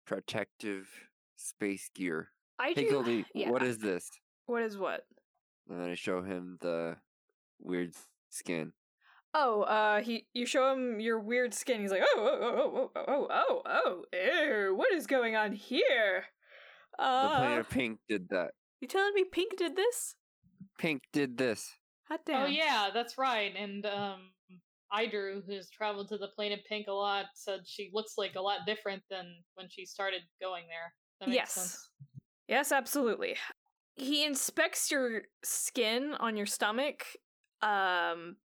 [0.06, 0.90] Protective
[1.38, 2.30] space gear.
[2.60, 2.92] I Hey do.
[2.92, 3.50] Goldie, yeah.
[3.50, 4.10] what is this?
[4.46, 5.02] What is what?
[5.70, 6.98] And then I show him the
[7.62, 7.94] weird
[8.30, 8.74] skin.
[9.34, 11.82] Oh, uh, he you show him your weird skin.
[11.82, 15.54] He's like, oh, oh, oh, oh, oh, oh, oh, oh, ew, what is going on
[15.54, 16.26] here?
[16.98, 18.52] The Uh, planet Pink did that.
[18.84, 20.15] You telling me Pink did this?
[20.78, 21.72] Pink did this.
[22.10, 22.43] Hot damn.
[22.43, 23.54] Oh yeah, that's right.
[23.58, 24.32] And um
[24.93, 28.60] Idrew, who's traveled to the planet Pink a lot, said she looks like a lot
[28.67, 30.93] different than when she started going there.
[31.22, 31.54] That makes Yes.
[31.54, 31.89] sense.
[32.50, 33.38] Yes, absolutely.
[33.96, 37.06] He inspects your skin on your stomach.
[37.62, 38.36] Um,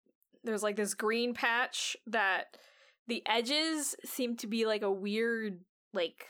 [0.44, 2.57] there's like this green patch that
[3.09, 5.59] the edges seem to be like a weird,
[5.92, 6.27] like,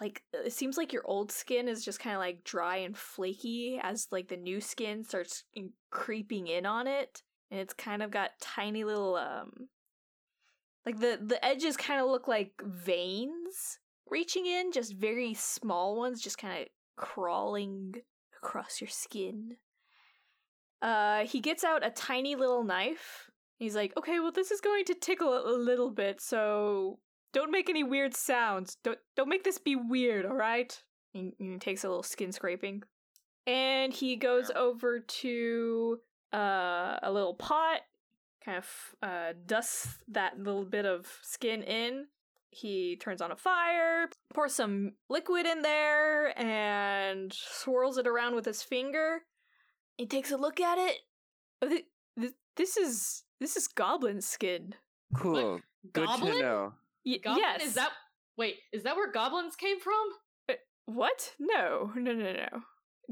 [0.00, 3.78] like it seems like your old skin is just kind of like dry and flaky
[3.82, 8.10] as like the new skin starts in- creeping in on it, and it's kind of
[8.10, 9.68] got tiny little um,
[10.86, 13.78] like the the edges kind of look like veins
[14.10, 17.94] reaching in, just very small ones, just kind of crawling
[18.42, 19.56] across your skin.
[20.80, 23.30] Uh, he gets out a tiny little knife.
[23.58, 26.98] He's like, "Okay, well, this is going to tickle a little bit, so
[27.32, 28.76] don't make any weird sounds.
[28.82, 32.82] Don't don't make this be weird, all right?" He, he takes a little skin scraping,
[33.46, 35.98] and he goes over to
[36.32, 37.80] uh a little pot,
[38.44, 42.06] kind of uh dusts that little bit of skin in,
[42.50, 48.44] he turns on a fire, pours some liquid in there, and swirls it around with
[48.44, 49.22] his finger.
[49.98, 50.98] He takes a look at it.
[51.60, 51.86] Oh, thi-
[52.18, 54.74] thi- This is this is goblin skin.
[55.14, 55.60] Cool.
[55.92, 56.34] Good Goblin?
[56.34, 56.72] to know.
[57.04, 57.42] Y- Goblin?
[57.42, 57.62] yes.
[57.62, 57.90] Is that
[58.36, 60.56] wait, is that where goblins came from?
[60.86, 61.32] what?
[61.38, 62.62] No, no, no, no.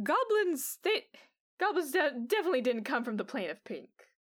[0.03, 0.79] Goblins.
[0.83, 1.05] They
[1.59, 3.89] goblins de- definitely didn't come from the plane of pink.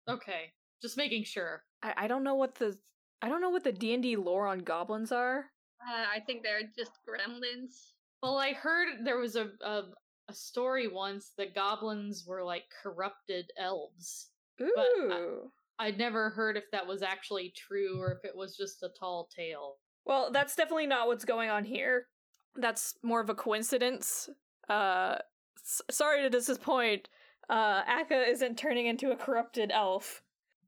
[0.09, 0.53] Okay.
[0.83, 1.62] Just making sure.
[1.83, 2.77] I, I don't know what the
[3.23, 5.47] I don't know what the D and D lore on goblins are.
[5.87, 7.92] Uh, I think they're just gremlins.
[8.23, 9.83] Well, I heard there was a, a
[10.29, 14.29] a story once that goblins were like corrupted elves.
[14.61, 14.73] Ooh.
[15.11, 15.38] I-
[15.79, 19.29] I'd never heard if that was actually true or if it was just a tall
[19.35, 19.77] tale.
[20.05, 22.07] Well, that's definitely not what's going on here.
[22.55, 24.29] That's more of a coincidence.
[24.69, 25.17] Uh,
[25.59, 27.09] s- sorry to disappoint.
[27.51, 30.23] Uh, Akka isn't turning into a corrupted elf.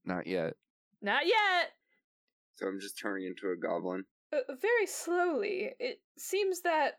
[0.05, 0.55] Not yet.
[1.01, 1.71] Not yet.
[2.57, 4.05] So I'm just turning into a goblin.
[4.33, 5.71] Uh, very slowly.
[5.79, 6.95] It seems that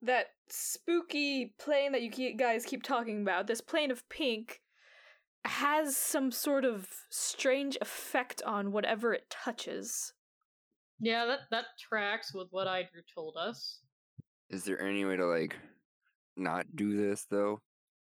[0.00, 4.61] that spooky plane that you ke- guys keep talking about, this plane of pink,
[5.44, 10.12] has some sort of strange effect on whatever it touches.
[11.00, 13.80] Yeah, that that tracks with what Idrew told us.
[14.50, 15.56] Is there any way to like
[16.36, 17.60] not do this though?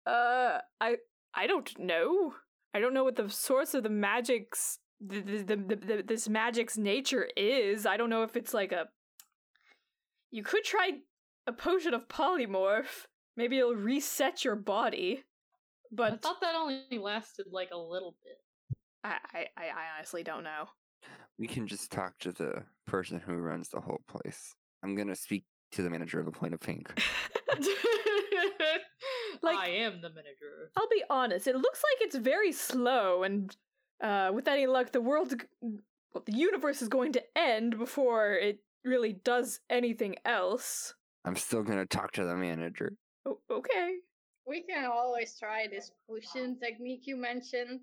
[0.07, 0.97] Uh, I
[1.35, 2.35] I don't know.
[2.75, 6.29] I don't know what the source of the magic's the, the, the, the, the this
[6.29, 7.87] magic's nature is.
[7.87, 8.89] I don't know if it's like a.
[10.31, 10.91] You could try
[11.47, 13.07] a potion of polymorph.
[13.37, 15.25] Maybe it'll reset your body.
[15.99, 18.77] I thought that only lasted like a little bit.
[19.03, 20.67] I, I, I I honestly don't know.
[21.39, 24.55] We can just talk to the person who runs the whole place.
[24.83, 26.91] I'm gonna speak to the manager of the Plane of Pink.
[29.43, 30.71] Like- I am the manager.
[30.77, 31.47] I'll be honest.
[31.47, 33.55] It looks like it's very slow, and
[34.03, 38.59] uh, with any luck, the world, well, the universe is going to end before it
[38.85, 40.95] really does anything else.
[41.25, 42.93] I'm still gonna talk to the manager.
[43.25, 43.97] O- okay.
[44.51, 47.83] We can always try this potion technique you mentioned.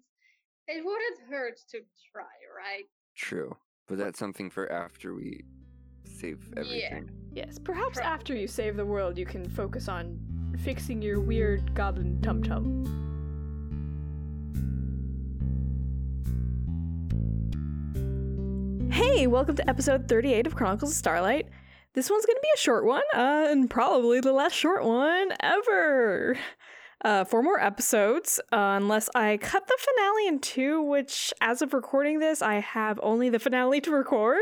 [0.67, 1.79] It wouldn't hurt to
[2.11, 2.83] try, right?
[3.15, 3.55] True,
[3.87, 5.45] but that's something for after we
[6.03, 6.59] save Yeah.
[6.59, 7.09] everything.
[7.31, 8.11] Yes, perhaps Probably.
[8.11, 10.19] after you save the world, you can focus on
[10.61, 12.83] fixing your weird goblin tum tum.
[18.91, 21.47] Hey, welcome to episode 38 of Chronicles of Starlight.
[21.93, 26.37] This one's gonna be a short one, uh, and probably the last short one ever.
[27.05, 31.73] Uh, four more episodes, uh, unless I cut the finale in two, which, as of
[31.73, 34.39] recording this, I have only the finale to record.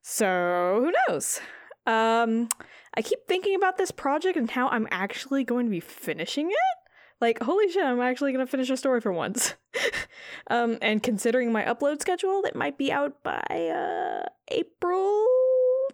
[0.00, 1.40] So who knows?
[1.86, 2.48] Um,
[2.96, 6.84] I keep thinking about this project and how I'm actually going to be finishing it.
[7.20, 9.54] Like, holy shit, I'm actually gonna finish a story for once.
[10.48, 15.26] um, and considering my upload schedule, it might be out by uh April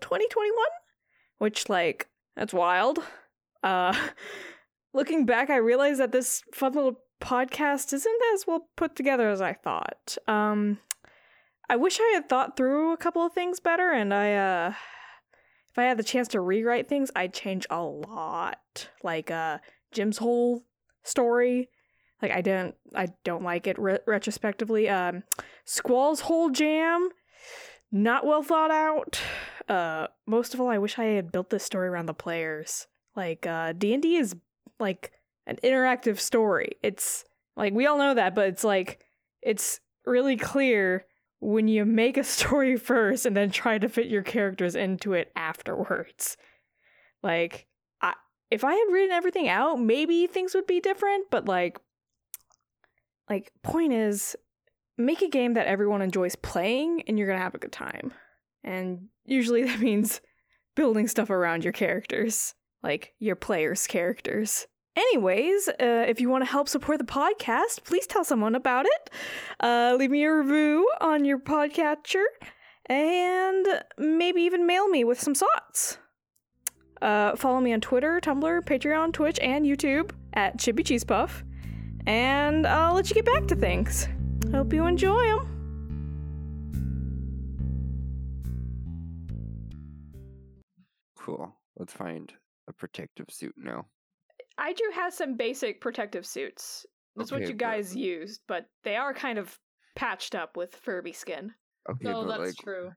[0.00, 0.54] 2021,
[1.38, 2.98] which like that's wild.
[3.62, 3.94] Uh,
[4.94, 9.40] looking back, I realized that this fun little podcast isn't as well put together as
[9.40, 10.16] I thought.
[10.26, 10.78] Um,
[11.68, 14.72] I wish I had thought through a couple of things better, and I uh
[15.70, 18.88] if I had the chance to rewrite things, I'd change a lot.
[19.04, 19.58] Like uh
[19.92, 20.64] Jim's whole
[21.04, 21.68] story.
[22.20, 24.88] Like I don't I don't like it re- retrospectively.
[24.88, 25.22] Um
[25.64, 27.10] Squall's whole jam
[27.92, 29.20] not well thought out.
[29.70, 32.88] Uh most of all I wish I had built this story around the players.
[33.14, 34.34] Like uh D&D is
[34.80, 35.12] like
[35.46, 36.72] an interactive story.
[36.82, 37.24] It's
[37.56, 39.04] like we all know that, but it's like
[39.42, 41.06] it's really clear
[41.38, 45.30] when you make a story first and then try to fit your characters into it
[45.36, 46.36] afterwards.
[47.22, 47.68] Like
[48.02, 48.14] I
[48.50, 51.78] if I had written everything out, maybe things would be different, but like
[53.28, 54.34] like point is
[54.98, 58.12] make a game that everyone enjoys playing and you're to have a good time.
[58.64, 60.20] And usually that means
[60.76, 64.66] building stuff around your characters, like your players' characters.
[64.96, 69.10] Anyways, uh, if you want to help support the podcast, please tell someone about it.
[69.60, 72.24] Uh, leave me a review on your podcatcher,
[72.86, 75.98] and maybe even mail me with some thoughts.
[77.00, 81.44] Uh, follow me on Twitter, Tumblr, Patreon, Twitch, and YouTube at Chippy Cheese Puff,
[82.06, 84.08] and I'll let you get back to things.
[84.52, 85.59] Hope you enjoy them.
[91.30, 91.56] Cool.
[91.76, 92.32] Let's find
[92.68, 93.86] a protective suit now.
[94.58, 96.84] Idrew has some basic protective suits.
[97.16, 99.58] That's what Okay, you but- guys used, but they are kind of
[99.94, 101.54] patched up with Furby skin.
[101.88, 102.90] Okay, no, but that's like, true.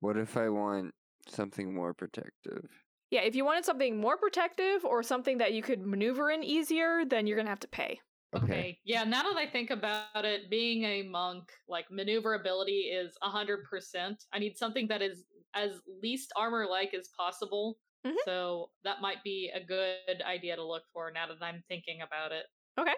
[0.00, 0.94] what if I want
[1.28, 2.68] something more protective?
[3.10, 7.04] Yeah, if you wanted something more protective or something that you could maneuver in easier,
[7.04, 8.00] then you're gonna have to pay.
[8.34, 8.80] Okay.
[8.84, 14.26] Yeah, now that I think about it, being a monk, like maneuverability is 100%.
[14.32, 17.78] I need something that is as least armor like as possible.
[18.04, 18.14] Mhm.
[18.24, 22.32] So that might be a good idea to look for now that I'm thinking about
[22.32, 22.46] it.
[22.78, 22.94] Okay.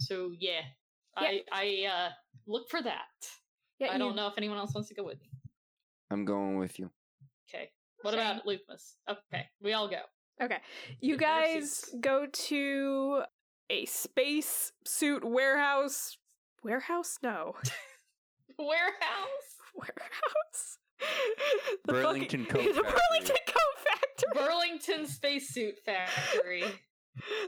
[0.00, 0.62] So yeah,
[1.20, 1.28] Yeah.
[1.28, 2.10] I I uh
[2.46, 3.08] look for that.
[3.78, 5.30] Yeah, I don't know if anyone else wants to go with me.
[6.10, 6.90] I'm going with you.
[7.48, 7.72] Okay.
[8.02, 8.20] What Same.
[8.20, 8.96] about Lufmus?
[9.08, 10.02] Okay, we all go.
[10.40, 10.60] Okay.
[11.00, 13.22] You Get guys go to
[13.70, 16.18] a space suit warehouse.
[16.62, 17.18] Warehouse?
[17.22, 17.54] No.
[18.58, 19.50] Warehouse.
[19.74, 20.78] warehouse?
[21.84, 23.00] The Burlington fucking- Coat The Factory.
[23.10, 24.46] Burlington Coat Factory.
[24.46, 26.64] Burlington Spacesuit Factory.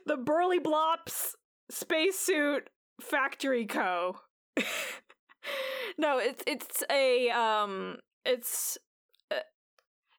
[0.06, 1.34] the Burly Blops
[1.70, 2.68] Spacesuit
[3.00, 4.18] Factory Co.
[5.98, 8.76] no, it's it's a um it's
[9.30, 9.37] uh,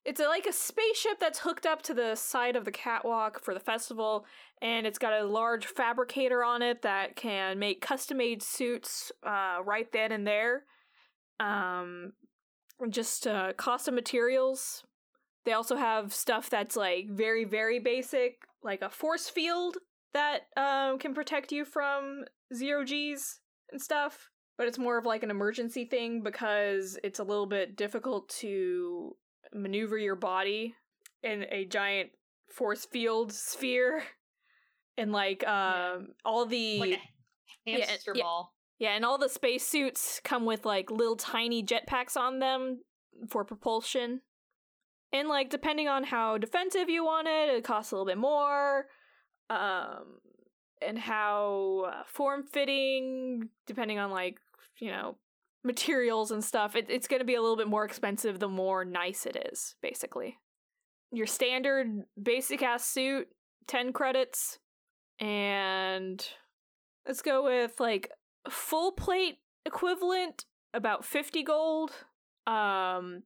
[0.05, 3.53] it's a, like a spaceship that's hooked up to the side of the catwalk for
[3.53, 4.25] the festival
[4.61, 9.91] and it's got a large fabricator on it that can make custom-made suits uh right
[9.91, 10.63] then and there.
[11.39, 12.13] Um
[12.89, 14.83] just uh cost of materials.
[15.45, 19.77] They also have stuff that's like very very basic like a force field
[20.13, 23.39] that um, can protect you from zero G's
[23.71, 24.29] and stuff.
[24.57, 29.15] But it's more of like an emergency thing because it's a little bit difficult to
[29.53, 30.75] maneuver your body
[31.23, 32.09] in a giant
[32.51, 34.03] force field sphere.
[34.97, 36.99] And like um all the like
[37.65, 38.23] hamster yeah.
[38.23, 38.53] ball.
[38.79, 42.79] Yeah, and all the spacesuits come with like little tiny jetpacks on them
[43.29, 44.21] for propulsion.
[45.11, 48.85] And like depending on how defensive you want it, it costs a little bit more.
[49.49, 50.19] Um
[50.81, 54.37] and how uh, form fitting depending on like,
[54.79, 55.17] you know,
[55.63, 56.75] materials and stuff.
[56.75, 59.75] It, it's going to be a little bit more expensive the more nice it is,
[59.81, 60.37] basically.
[61.11, 63.27] Your standard basic ass suit,
[63.67, 64.59] 10 credits.
[65.19, 66.25] And
[67.05, 68.09] let's go with like
[68.49, 71.91] full plate equivalent about 50 gold
[72.47, 73.23] um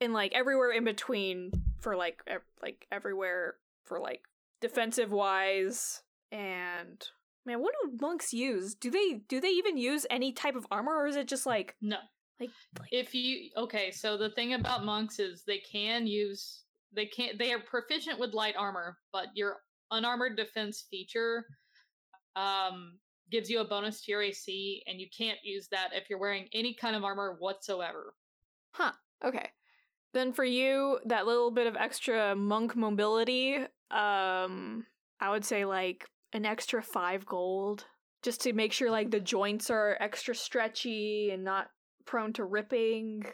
[0.00, 1.50] and like everywhere in between
[1.80, 4.22] for like ev- like everywhere for like
[4.60, 7.08] defensive wise and
[7.44, 10.94] man what do monks use do they do they even use any type of armor
[10.94, 11.96] or is it just like No.
[12.40, 16.62] like, like If you okay, so the thing about monks is they can use
[16.94, 19.56] they can't they are proficient with light armor, but your
[19.90, 21.44] unarmored defense feature
[22.36, 22.98] um
[23.30, 26.48] gives you a bonus to your AC and you can't use that if you're wearing
[26.52, 28.14] any kind of armor whatsoever.
[28.72, 28.92] huh
[29.24, 29.48] okay
[30.12, 33.56] Then for you, that little bit of extra monk mobility,
[33.90, 34.86] um,
[35.20, 37.84] I would say like an extra five gold,
[38.22, 41.66] just to make sure like the joints are extra stretchy and not
[42.06, 43.24] prone to ripping.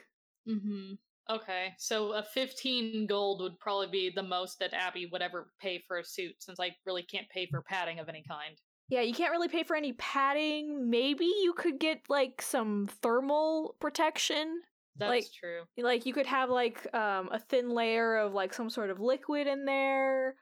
[0.47, 0.93] Mm-hmm.
[1.29, 5.83] Okay, so a 15 gold would probably be the most that Abby would ever pay
[5.87, 8.57] for a suit, since I really can't pay for padding of any kind.
[8.91, 10.89] Yeah, you can't really pay for any padding.
[10.89, 14.61] Maybe you could get like some thermal protection.
[14.97, 15.61] That's Like- true.
[15.77, 19.47] Like you could have like um, a thin layer of like some sort of liquid
[19.47, 20.35] in there.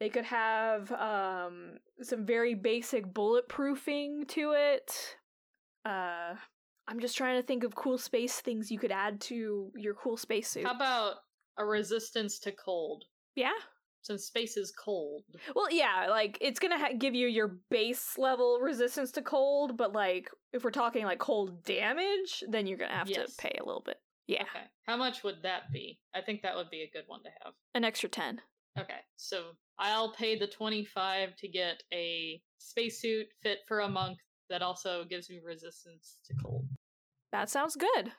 [0.00, 5.16] They could have um, some very basic bulletproofing to it.
[5.86, 6.34] Uh,
[6.86, 10.18] I'm just trying to think of cool space things you could add to your cool
[10.18, 10.66] spacesuit.
[10.66, 11.14] How about
[11.58, 13.04] a resistance to cold?
[13.34, 13.52] yeah.
[14.04, 15.24] Since space is cold.
[15.56, 19.92] Well, yeah, like it's gonna ha- give you your base level resistance to cold, but
[19.94, 23.34] like if we're talking like cold damage, then you're gonna have Yes.
[23.34, 23.96] to pay a little bit.
[24.26, 24.64] Yeah, Okay.
[24.86, 26.00] How much would that be?
[26.14, 27.54] I think that would be a good one to have.
[27.74, 28.40] an extra ten.
[28.78, 34.18] Okay, so I'll pay the 25 to get a spacesuit fit for a monk
[34.50, 36.66] that also gives me resistance to cold.
[37.32, 38.12] That sounds good.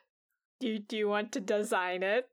[0.61, 2.27] Do you, do you want to design it?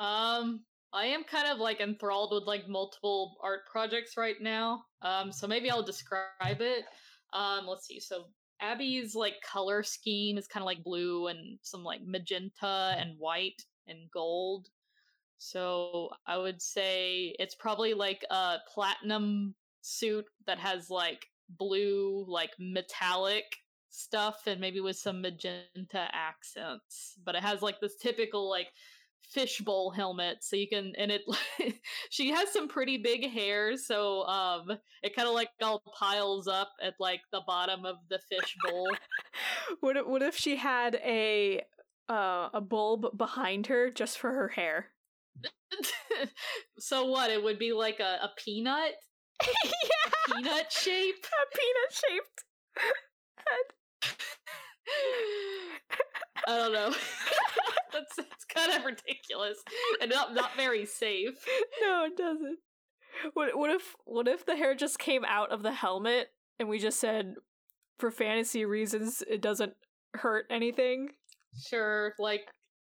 [0.00, 0.64] Um,
[0.96, 4.86] I am kind of like enthralled with like multiple art projects right now.
[5.02, 6.84] Um, so maybe I'll describe it.
[7.34, 8.00] Um, let's see.
[8.00, 8.24] So
[8.62, 13.62] Abby's like color scheme is kind of like blue and some like magenta and white
[13.86, 14.68] and gold.
[15.36, 21.26] So I would say it's probably like a platinum suit that has like
[21.58, 23.44] blue, like metallic
[23.90, 27.18] stuff and maybe with some magenta accents.
[27.22, 28.68] But it has like this typical like
[29.32, 31.22] fishbowl helmet so you can and it
[32.10, 34.70] she has some pretty big hair so um
[35.02, 38.88] it kind of like all piles up at like the bottom of the fishbowl
[39.80, 41.62] What if, what if she had a
[42.08, 44.92] uh, a bulb behind her just for her hair?
[46.78, 48.94] so what it would be like a, a peanut
[49.42, 52.44] yeah, peanut shape a peanut shaped.
[56.48, 56.90] I don't know
[57.92, 59.58] that's it's kind of ridiculous
[60.00, 61.44] and not not very safe
[61.82, 62.58] No, it doesn't.
[63.34, 66.28] What what if what if the hair just came out of the helmet
[66.60, 67.34] and we just said
[67.98, 69.72] for fantasy reasons it doesn't
[70.14, 71.10] hurt anything?
[71.66, 72.42] Sure, like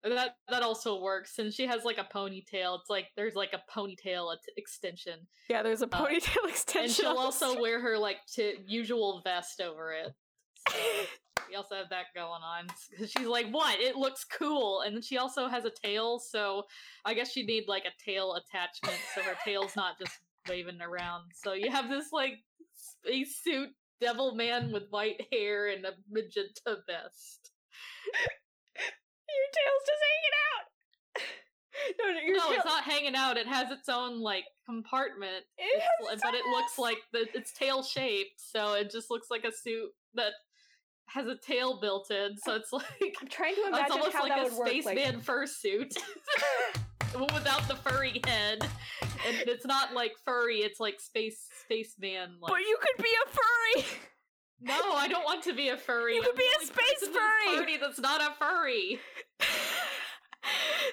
[0.05, 1.39] that that also works.
[1.39, 2.79] And she has like a ponytail.
[2.79, 6.79] It's like there's like a ponytail at- extension, Yeah, there's a ponytail extension.
[6.79, 10.13] Uh, and she'll also wear her like t- usual vest over it.
[10.69, 10.75] So
[11.53, 13.79] we also have that going on she's like, "What?
[13.79, 16.63] It looks cool." And then she also has a tail, so
[17.05, 21.31] I guess she'd need like a tail attachment so her tail's not just waving around.
[21.35, 22.33] So you have this like
[22.73, 23.69] space suit
[24.01, 27.51] devil man with white hair and a magenta vest.
[29.33, 30.65] Your tail's just hanging out.
[31.99, 33.37] no, no, no, tail, it's not hanging out.
[33.37, 37.83] It has its own like compartment, It It's but it looks like the it's tail
[37.83, 40.33] shaped, so it just looks like a suit that
[41.13, 42.35] has a tail built in.
[42.43, 42.85] So it's like
[43.21, 44.67] I'm trying to imagine it's imagine almost how like that a would work.
[44.67, 45.95] like- spaceman fursuit
[47.33, 48.59] without the furry head,
[49.27, 50.57] and it's not like furry.
[50.59, 52.37] It's like space spaceman.
[52.41, 53.85] Like but you could be a furry.
[54.61, 56.15] no, I don't want to be a furry.
[56.15, 57.55] You could I'm be a space person in this furry.
[57.57, 58.99] Party that's not a furry.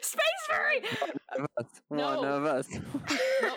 [0.03, 0.81] Space furry.
[1.01, 1.11] One
[1.41, 1.81] of us.
[1.91, 2.25] No.
[2.25, 2.69] Of us.
[2.73, 3.55] No,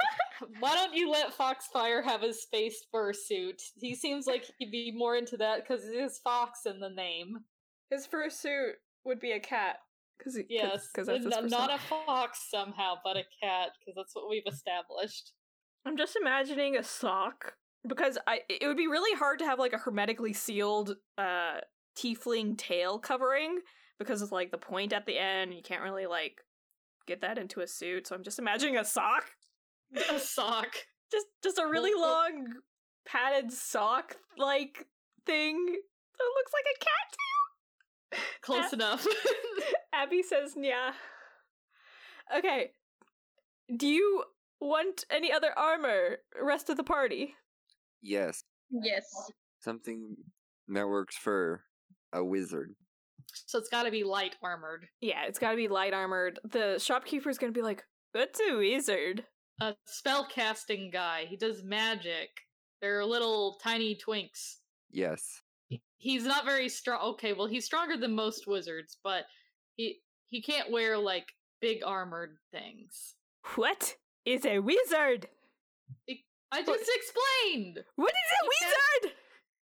[0.59, 3.61] Why don't you let Foxfire have his space fursuit?
[3.75, 7.39] He seems like he'd be more into that because it is Fox in the name.
[7.89, 8.73] His fursuit
[9.05, 9.77] would be a cat.
[10.23, 14.15] Cause he, Yes, because that's n- not a fox somehow, but a cat because that's
[14.15, 15.31] what we've established.
[15.85, 17.55] I'm just imagining a sock
[17.87, 21.59] because I it would be really hard to have like a hermetically sealed uh
[21.97, 23.59] tiefling tail covering
[23.99, 25.53] because of like the point at the end.
[25.53, 26.41] You can't really like
[27.05, 28.07] get that into a suit.
[28.07, 29.25] So I'm just imagining a sock,
[30.09, 30.67] A sock.
[31.11, 32.53] just just a really Well, well- long
[33.05, 34.87] padded sock like
[35.25, 37.07] thing that looks like a cat.
[37.11, 38.23] tail.
[38.41, 39.05] Close enough.
[39.93, 40.93] Abby says, "Yeah."
[42.35, 42.71] Okay.
[43.75, 44.23] Do you
[44.59, 46.17] want any other armor?
[46.41, 47.35] Rest of the party.
[48.01, 48.43] yes.
[48.71, 49.03] Yes.
[49.59, 50.15] Something
[50.69, 51.63] that works for
[52.11, 52.73] a wizard.
[53.45, 54.87] so it's got to be light armored.
[55.01, 56.39] Yeah, it's got to be light armored.
[56.43, 57.83] The shopkeeper's gonna be like,
[58.13, 59.25] "What's a wizard?"
[59.61, 61.25] A spell casting guy.
[61.29, 62.29] He does magic.
[62.81, 64.55] They're little tiny twinks.
[64.91, 65.41] Yes.
[65.97, 67.01] He's not very strong.
[67.13, 69.23] Okay, well he's stronger than most wizards, but
[69.75, 71.27] he he can't wear like
[71.61, 73.15] big armored things.
[73.55, 73.95] What
[74.25, 75.27] is a wizard?
[76.09, 76.65] I What?
[76.65, 77.79] just explained.
[77.95, 78.49] What is a You
[79.01, 79.17] wizard?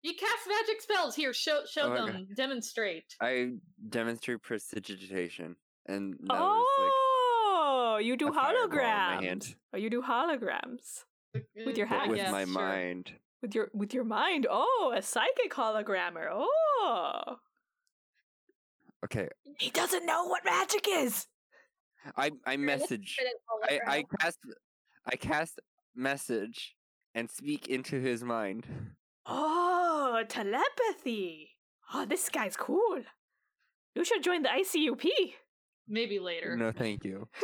[0.04, 1.16] You cast magic spells.
[1.16, 2.28] Here, show show Oh my them.
[2.36, 3.16] Demonstrate.
[3.22, 3.54] I
[3.90, 5.56] demonstrate prestidigitation.
[5.88, 6.92] And now Oh,
[7.96, 9.56] Oh, you do a fireball in my holograms.
[9.74, 11.04] Oh, you do holograms
[11.66, 12.10] With your But hand.
[12.12, 12.54] with yes, my sure.
[12.54, 13.12] mind.
[13.42, 14.48] with your with your mind.
[14.50, 16.28] Oh, a psychic hologrammer.
[16.32, 17.38] Oh,
[19.06, 19.30] Okay,
[19.60, 21.28] he doesn't know what magic is.
[22.18, 23.18] I I message.
[23.64, 24.40] I I cast
[25.06, 25.60] I cast
[25.96, 26.76] message
[27.14, 28.66] and speak into his mind.
[29.26, 31.52] Oh, telepathy.
[31.94, 33.02] Oh, this guy's cool.
[33.96, 35.06] You should join the ICUP.
[35.88, 36.56] Maybe later.
[36.58, 37.28] No, thank you.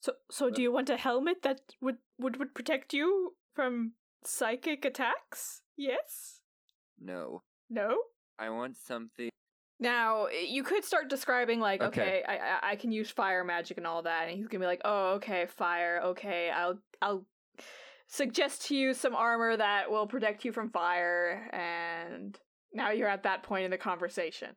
[0.00, 3.92] so, so do you want a helmet that would, would would protect you from
[4.24, 5.62] psychic attacks?
[5.76, 6.40] Yes.
[7.00, 7.96] No, No.
[8.40, 9.30] I want something.
[9.80, 12.22] Now eh, you could start describing like, okay, Okay.
[12.28, 14.82] I, I I can use fire magic and all that, and he's gonna be like,
[14.84, 17.24] oh, okay, fire, okay, I'll I'll
[18.08, 22.38] suggest to you some armor that will protect you from fire, and
[22.72, 24.50] now you're at that point in the conversation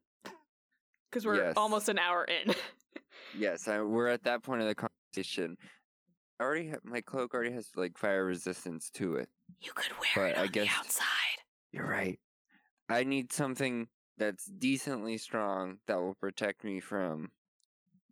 [1.11, 1.53] because we're Yes.
[1.57, 2.55] almost an hour in.
[3.37, 5.57] Yes, I, we're at that point of the conversation.
[6.39, 9.29] I already have, my cloak already has like fire resistance to it.
[9.61, 10.99] you could wear But I guess-
[11.71, 12.19] You're right.
[12.89, 13.87] I need something
[14.17, 17.29] that's decently strong that will protect me from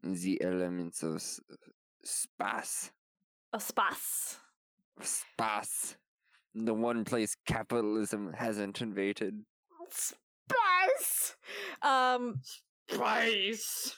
[0.03, 1.21] the elements of
[2.03, 2.91] space.
[3.53, 4.37] A spas.
[5.01, 5.97] Space.
[6.55, 9.43] The one place capitalism hasn't invaded.
[9.91, 11.35] Spas.
[11.81, 12.41] Um.
[12.91, 13.95] Price.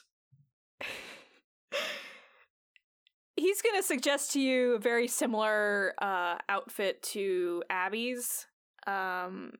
[3.36, 8.46] he's going to suggest to you a very similar uh, outfit to Abby's.
[8.86, 9.52] Um,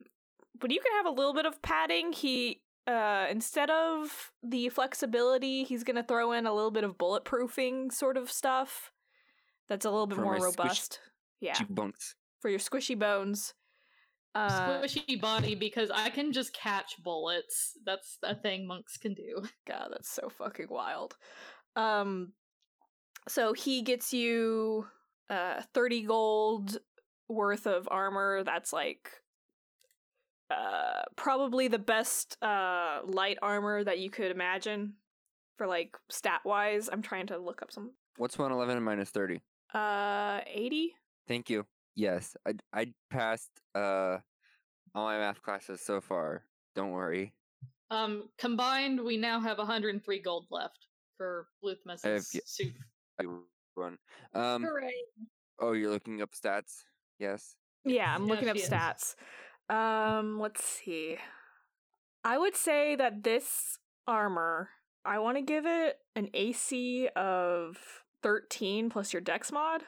[0.60, 2.12] but you can have a little bit of padding.
[2.12, 6.98] He uh, instead of the flexibility, he's going to throw in a little bit of
[6.98, 8.90] bulletproofing sort of stuff.
[9.68, 11.00] That's a little bit For more robust.
[11.40, 12.14] yeah, Cheap bunks.
[12.40, 13.54] for your squishy bones.
[14.34, 17.76] Uh, Squishy body because I can just catch bullets.
[17.84, 19.42] That's a thing monks can do.
[19.66, 21.16] God, that's so fucking wild.
[21.76, 22.32] Um
[23.28, 24.86] so he gets you
[25.30, 26.78] uh 30 gold
[27.28, 29.08] worth of armor that's like
[30.50, 34.94] uh probably the best uh light armor that you could imagine
[35.56, 36.88] for like stat wise.
[36.92, 39.40] I'm trying to look up some What's 111 minus 30?
[39.74, 40.94] uh 80.
[41.28, 41.64] Thank you.
[41.94, 44.18] Yes, I, I passed uh,
[44.94, 46.44] all my math classes so far.
[46.74, 47.34] Don't worry.
[47.90, 50.86] Um, combined, we now have 103 gold left
[51.18, 52.72] for Bluthmus's y- suit.
[53.20, 53.98] Everyone.
[54.34, 54.92] Um, Hooray.
[55.58, 56.84] oh, you're looking up stats?
[57.18, 57.56] Yes.
[57.84, 58.68] Yeah, I'm Yeah, looking up is.
[58.68, 59.14] stats.
[59.68, 61.18] Um, let's see.
[62.24, 64.70] I would say that this armor,
[65.04, 67.76] I want to give it an AC of
[68.22, 69.82] 13 plus your dex mod.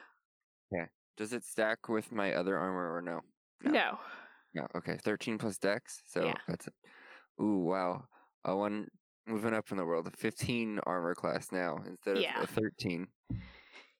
[1.17, 3.21] Does it stack with my other armor or no?
[3.63, 3.71] No.
[3.71, 3.99] No.
[4.53, 4.67] No.
[4.75, 4.97] Okay.
[5.03, 6.01] 13 plus dex.
[6.07, 6.35] So Yeah.
[6.47, 6.73] that's it.
[7.41, 8.05] Ooh, wow.
[8.43, 8.87] A one
[9.27, 10.07] moving up in the world.
[10.07, 12.41] A 15 armor class now instead of Yeah.
[12.41, 13.07] a 13.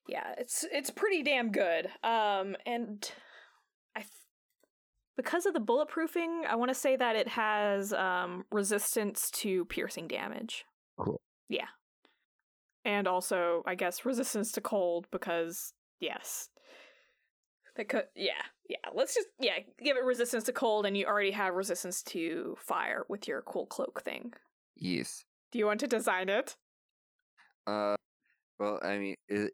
[0.08, 1.86] Yeah, it's it's pretty damn good.
[2.04, 3.10] Um and
[3.96, 4.10] I th-
[5.16, 10.06] because of the bulletproofing, I want to say that it has um resistance to piercing
[10.06, 10.64] damage.
[10.98, 11.20] Cool.
[11.48, 11.68] Yeah.
[12.84, 16.50] And also, I guess resistance to cold because yes.
[17.76, 18.32] That could yeah,
[18.68, 18.76] yeah.
[18.94, 23.04] Let's just yeah, give it resistance to cold and you already have resistance to fire
[23.08, 24.32] with your cool cloak thing.
[24.76, 25.24] Yes.
[25.52, 26.56] Do you want to design it?
[27.66, 27.96] Uh,
[28.58, 29.52] well, I mean, it,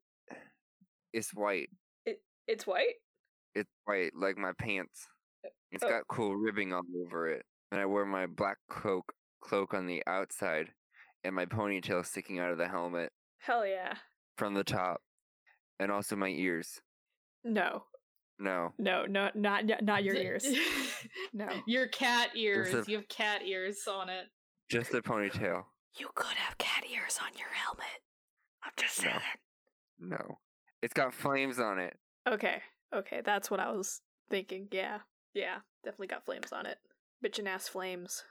[1.12, 1.68] it's white.
[2.06, 2.94] It, It's white?
[3.54, 5.06] It's white, like my pants.
[5.70, 5.88] It's oh.
[5.88, 7.44] got cool ribbing all over it.
[7.70, 10.68] And I wear my black cloak cloak on the outside,
[11.24, 13.94] and my ponytail sticking out of the helmet Hell yeah.
[14.36, 15.00] from the top,
[15.80, 16.80] and also my ears.
[17.44, 17.84] No.
[18.38, 20.44] No, No, no, not not your ears.
[21.34, 21.48] No.
[21.66, 22.72] Your cat ears.
[22.74, 24.26] a- You have cat ears on it.
[24.70, 25.64] just the ponytail.
[25.98, 28.02] You could have cat ears on your helmet.
[28.64, 29.10] I'm just No.
[29.10, 29.20] saying.
[29.98, 30.38] No,
[30.82, 31.96] it's got flames on it.
[32.28, 32.62] Okay,
[32.94, 34.68] okay, that's what I was thinking.
[34.72, 34.98] Yeah,
[35.34, 36.78] yeah, definitely got flames on it.
[37.24, 38.24] Bitchin' ass flames.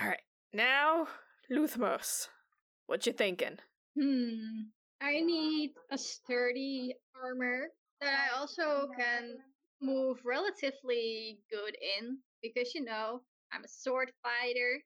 [0.00, 0.20] All right,
[0.52, 1.08] now
[1.50, 2.28] Luthmos,
[2.86, 3.58] what you thinking?
[3.98, 4.62] Hmm.
[5.00, 7.68] I need a sturdy armor
[8.00, 9.36] that I also can
[9.80, 13.20] move relatively good in because you know
[13.52, 14.82] I'm a sword fighter.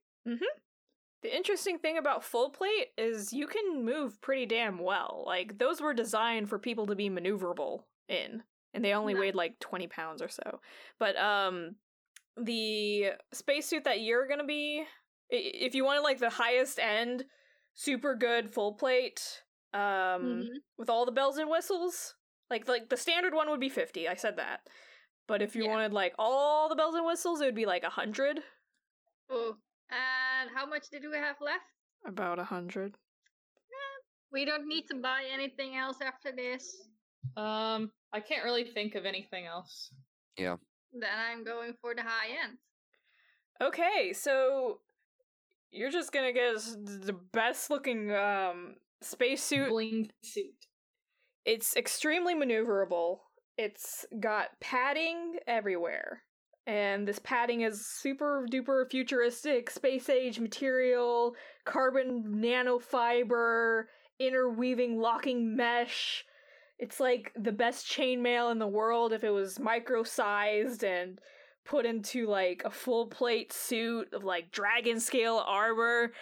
[1.22, 5.22] The interesting thing about full plate is you can move pretty damn well.
[5.26, 8.42] Like those were designed for people to be maneuverable in,
[8.72, 9.20] and they only Nice.
[9.20, 10.60] weighed like twenty pounds or so.
[10.98, 11.76] But um,
[12.42, 14.84] the spacesuit that you're gonna be,
[15.28, 17.24] if you wanted like the highest end,
[17.74, 19.42] super good full plate,
[19.74, 20.46] um, Mhm.
[20.78, 22.14] with all the bells and whistles,
[22.50, 24.08] like like the standard one would be fifty.
[24.08, 24.60] I said that.
[25.26, 25.70] But if you Yeah.
[25.70, 28.40] wanted like all the bells and whistles, it would be like a hundred.
[29.30, 29.56] Oh.
[29.90, 31.64] And how much did we have left?
[32.04, 32.96] About a hundred.
[34.32, 36.76] We don't need to buy anything else after this.
[37.36, 39.92] Um, I can't really think of anything else.
[40.36, 40.56] Yeah.
[40.92, 42.58] Then I'm going for the high end.
[43.60, 44.80] Okay, so
[45.72, 49.68] you're just gonna get the best looking um spacesuit.
[49.68, 50.54] Bling suit.
[51.44, 53.18] It's extremely maneuverable.
[53.56, 56.22] It's got padding everywhere.
[56.66, 61.34] And this padding is super duper futuristic, space age material,
[61.64, 63.84] carbon nanofiber,
[64.18, 66.24] interweaving locking mesh.
[66.78, 71.18] It's like the best chainmail in the world if it was micro sized and
[71.64, 76.12] put into like a full plate suit of like dragon scale armor.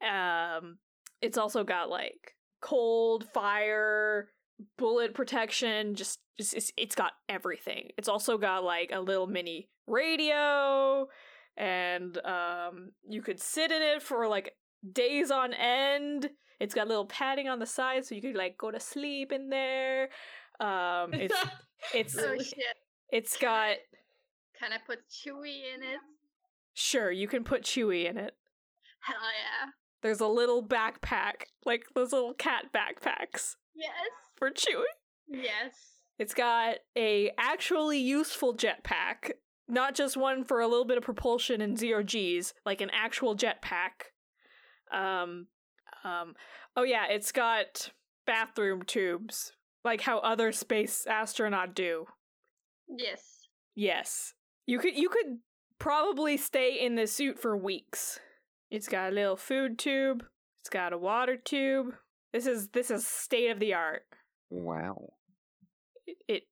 [0.00, 0.78] Um
[1.20, 2.35] it's also got like
[2.66, 4.28] cold, fire,
[4.76, 7.90] bullet protection, just, just it's, it's got everything.
[7.96, 11.06] It's also got like a little mini radio
[11.56, 14.52] and um you could sit in it for like
[14.92, 16.28] days on end.
[16.58, 19.48] It's got little padding on the side so you could like go to sleep in
[19.48, 20.08] there.
[20.58, 21.34] Um it's
[21.94, 22.76] it's Oh shit.
[23.10, 23.76] it's got
[24.58, 26.00] Can I put Chewy in it?
[26.74, 28.34] sure, you can put Chewy in it.
[29.00, 29.70] Hell yeah.
[30.06, 33.90] There's a little backpack, like those little cat backpacks Yes.
[34.36, 34.84] for Chewy.
[35.26, 35.72] Yes.
[36.16, 39.32] It's got a actually useful jetpack,
[39.66, 43.34] not just one for a little bit of propulsion and zero G's, like an actual
[43.34, 44.12] jetpack.
[44.92, 45.48] Um,
[46.04, 46.34] um,
[46.76, 47.90] oh yeah, it's got
[48.28, 49.54] bathroom tubes,
[49.84, 52.06] like how other space astronaut do.
[52.88, 53.48] Yes.
[53.74, 54.34] Yes,
[54.66, 55.38] you could you could
[55.80, 58.20] probably stay in this suit for weeks.
[58.76, 60.22] It's got a little food tube.
[60.60, 61.94] It's got a water tube.
[62.34, 64.02] This is this is state of the art.
[64.50, 65.14] Wow.
[66.06, 66.42] it, it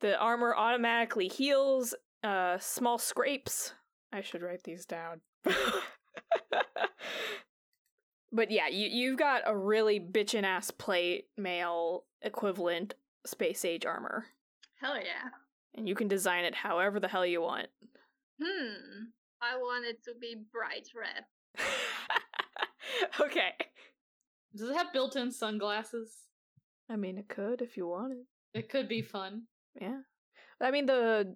[0.00, 3.74] the armor automatically heals uh small scrapes
[4.12, 5.20] i should write these down
[8.32, 14.24] but yeah you you've got a really bitchin' ass plate mail equivalent space age armor
[14.80, 15.30] Hell yeah.
[15.76, 17.68] and you can design it however the hell you want
[18.42, 19.04] Hmm.
[19.40, 21.24] I want it to be bright red.
[23.20, 23.52] okay.
[24.54, 26.12] Does it have built-in sunglasses?
[26.88, 28.68] i mean it could if you wanted It.
[28.68, 29.42] Could be fun.
[29.80, 30.00] yeah.
[30.60, 31.34] I mean the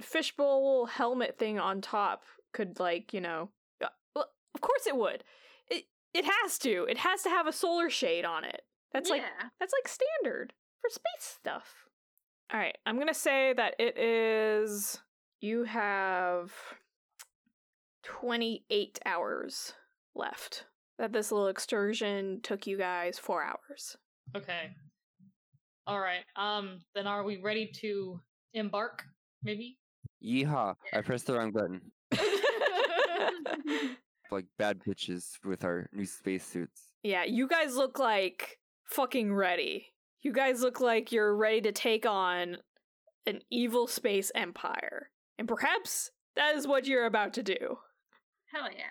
[0.00, 3.50] fishbowl helmet thing on top could like you know
[3.84, 5.22] uh, well, of course it would.
[5.68, 6.86] It it has to.
[6.88, 8.62] It has to have a solar shade on it.
[8.92, 9.22] That's like
[9.60, 11.84] that's like standard for space stuff.
[12.52, 12.76] All right.
[12.86, 14.98] I'm gonna say that it is
[15.40, 16.52] you have
[18.06, 19.74] 28 hours
[20.14, 20.64] left
[20.98, 23.96] that this little excursion took you guys four hours
[24.34, 24.70] Okay.
[25.86, 26.24] All right.
[26.36, 26.80] Um.
[26.94, 28.20] Then are we ready to
[28.54, 29.04] embark?
[29.42, 29.78] Maybe.
[30.24, 30.74] Yeehaw!
[30.92, 31.80] I pressed the wrong button.
[34.28, 36.82] Like bad pitches with our new spacesuits.
[37.04, 38.58] Yeah, you guys look like
[38.90, 39.86] fucking ready.
[40.20, 42.56] You guys look like you're ready to take on
[43.24, 45.10] an evil space empire.
[45.38, 47.78] And perhaps that is what you're about to do.
[48.56, 48.84] Hell yeah.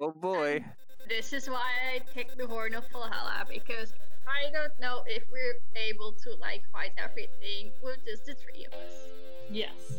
[0.00, 0.64] Oh boy.
[1.08, 3.92] This is why I picked the Horn of Valhalla because
[4.26, 8.72] I don't know if we're able to like fight everything with just the three of
[8.72, 9.06] us.
[9.50, 9.98] Yes.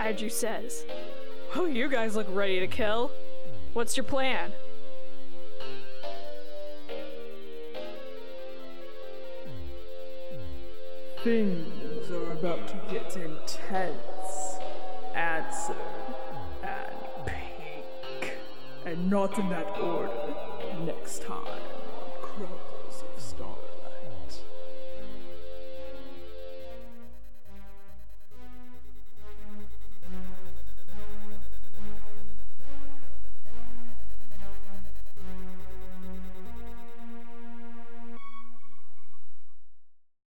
[0.00, 0.84] Aju says,
[1.54, 3.10] Oh, you guys look ready to kill.
[3.72, 4.52] What's your plan?
[11.24, 14.58] Things are about to get intense.
[15.14, 16.11] Answer and pink.
[18.84, 20.10] And not in that order.
[20.84, 23.51] Next time on Chronicles of Stars.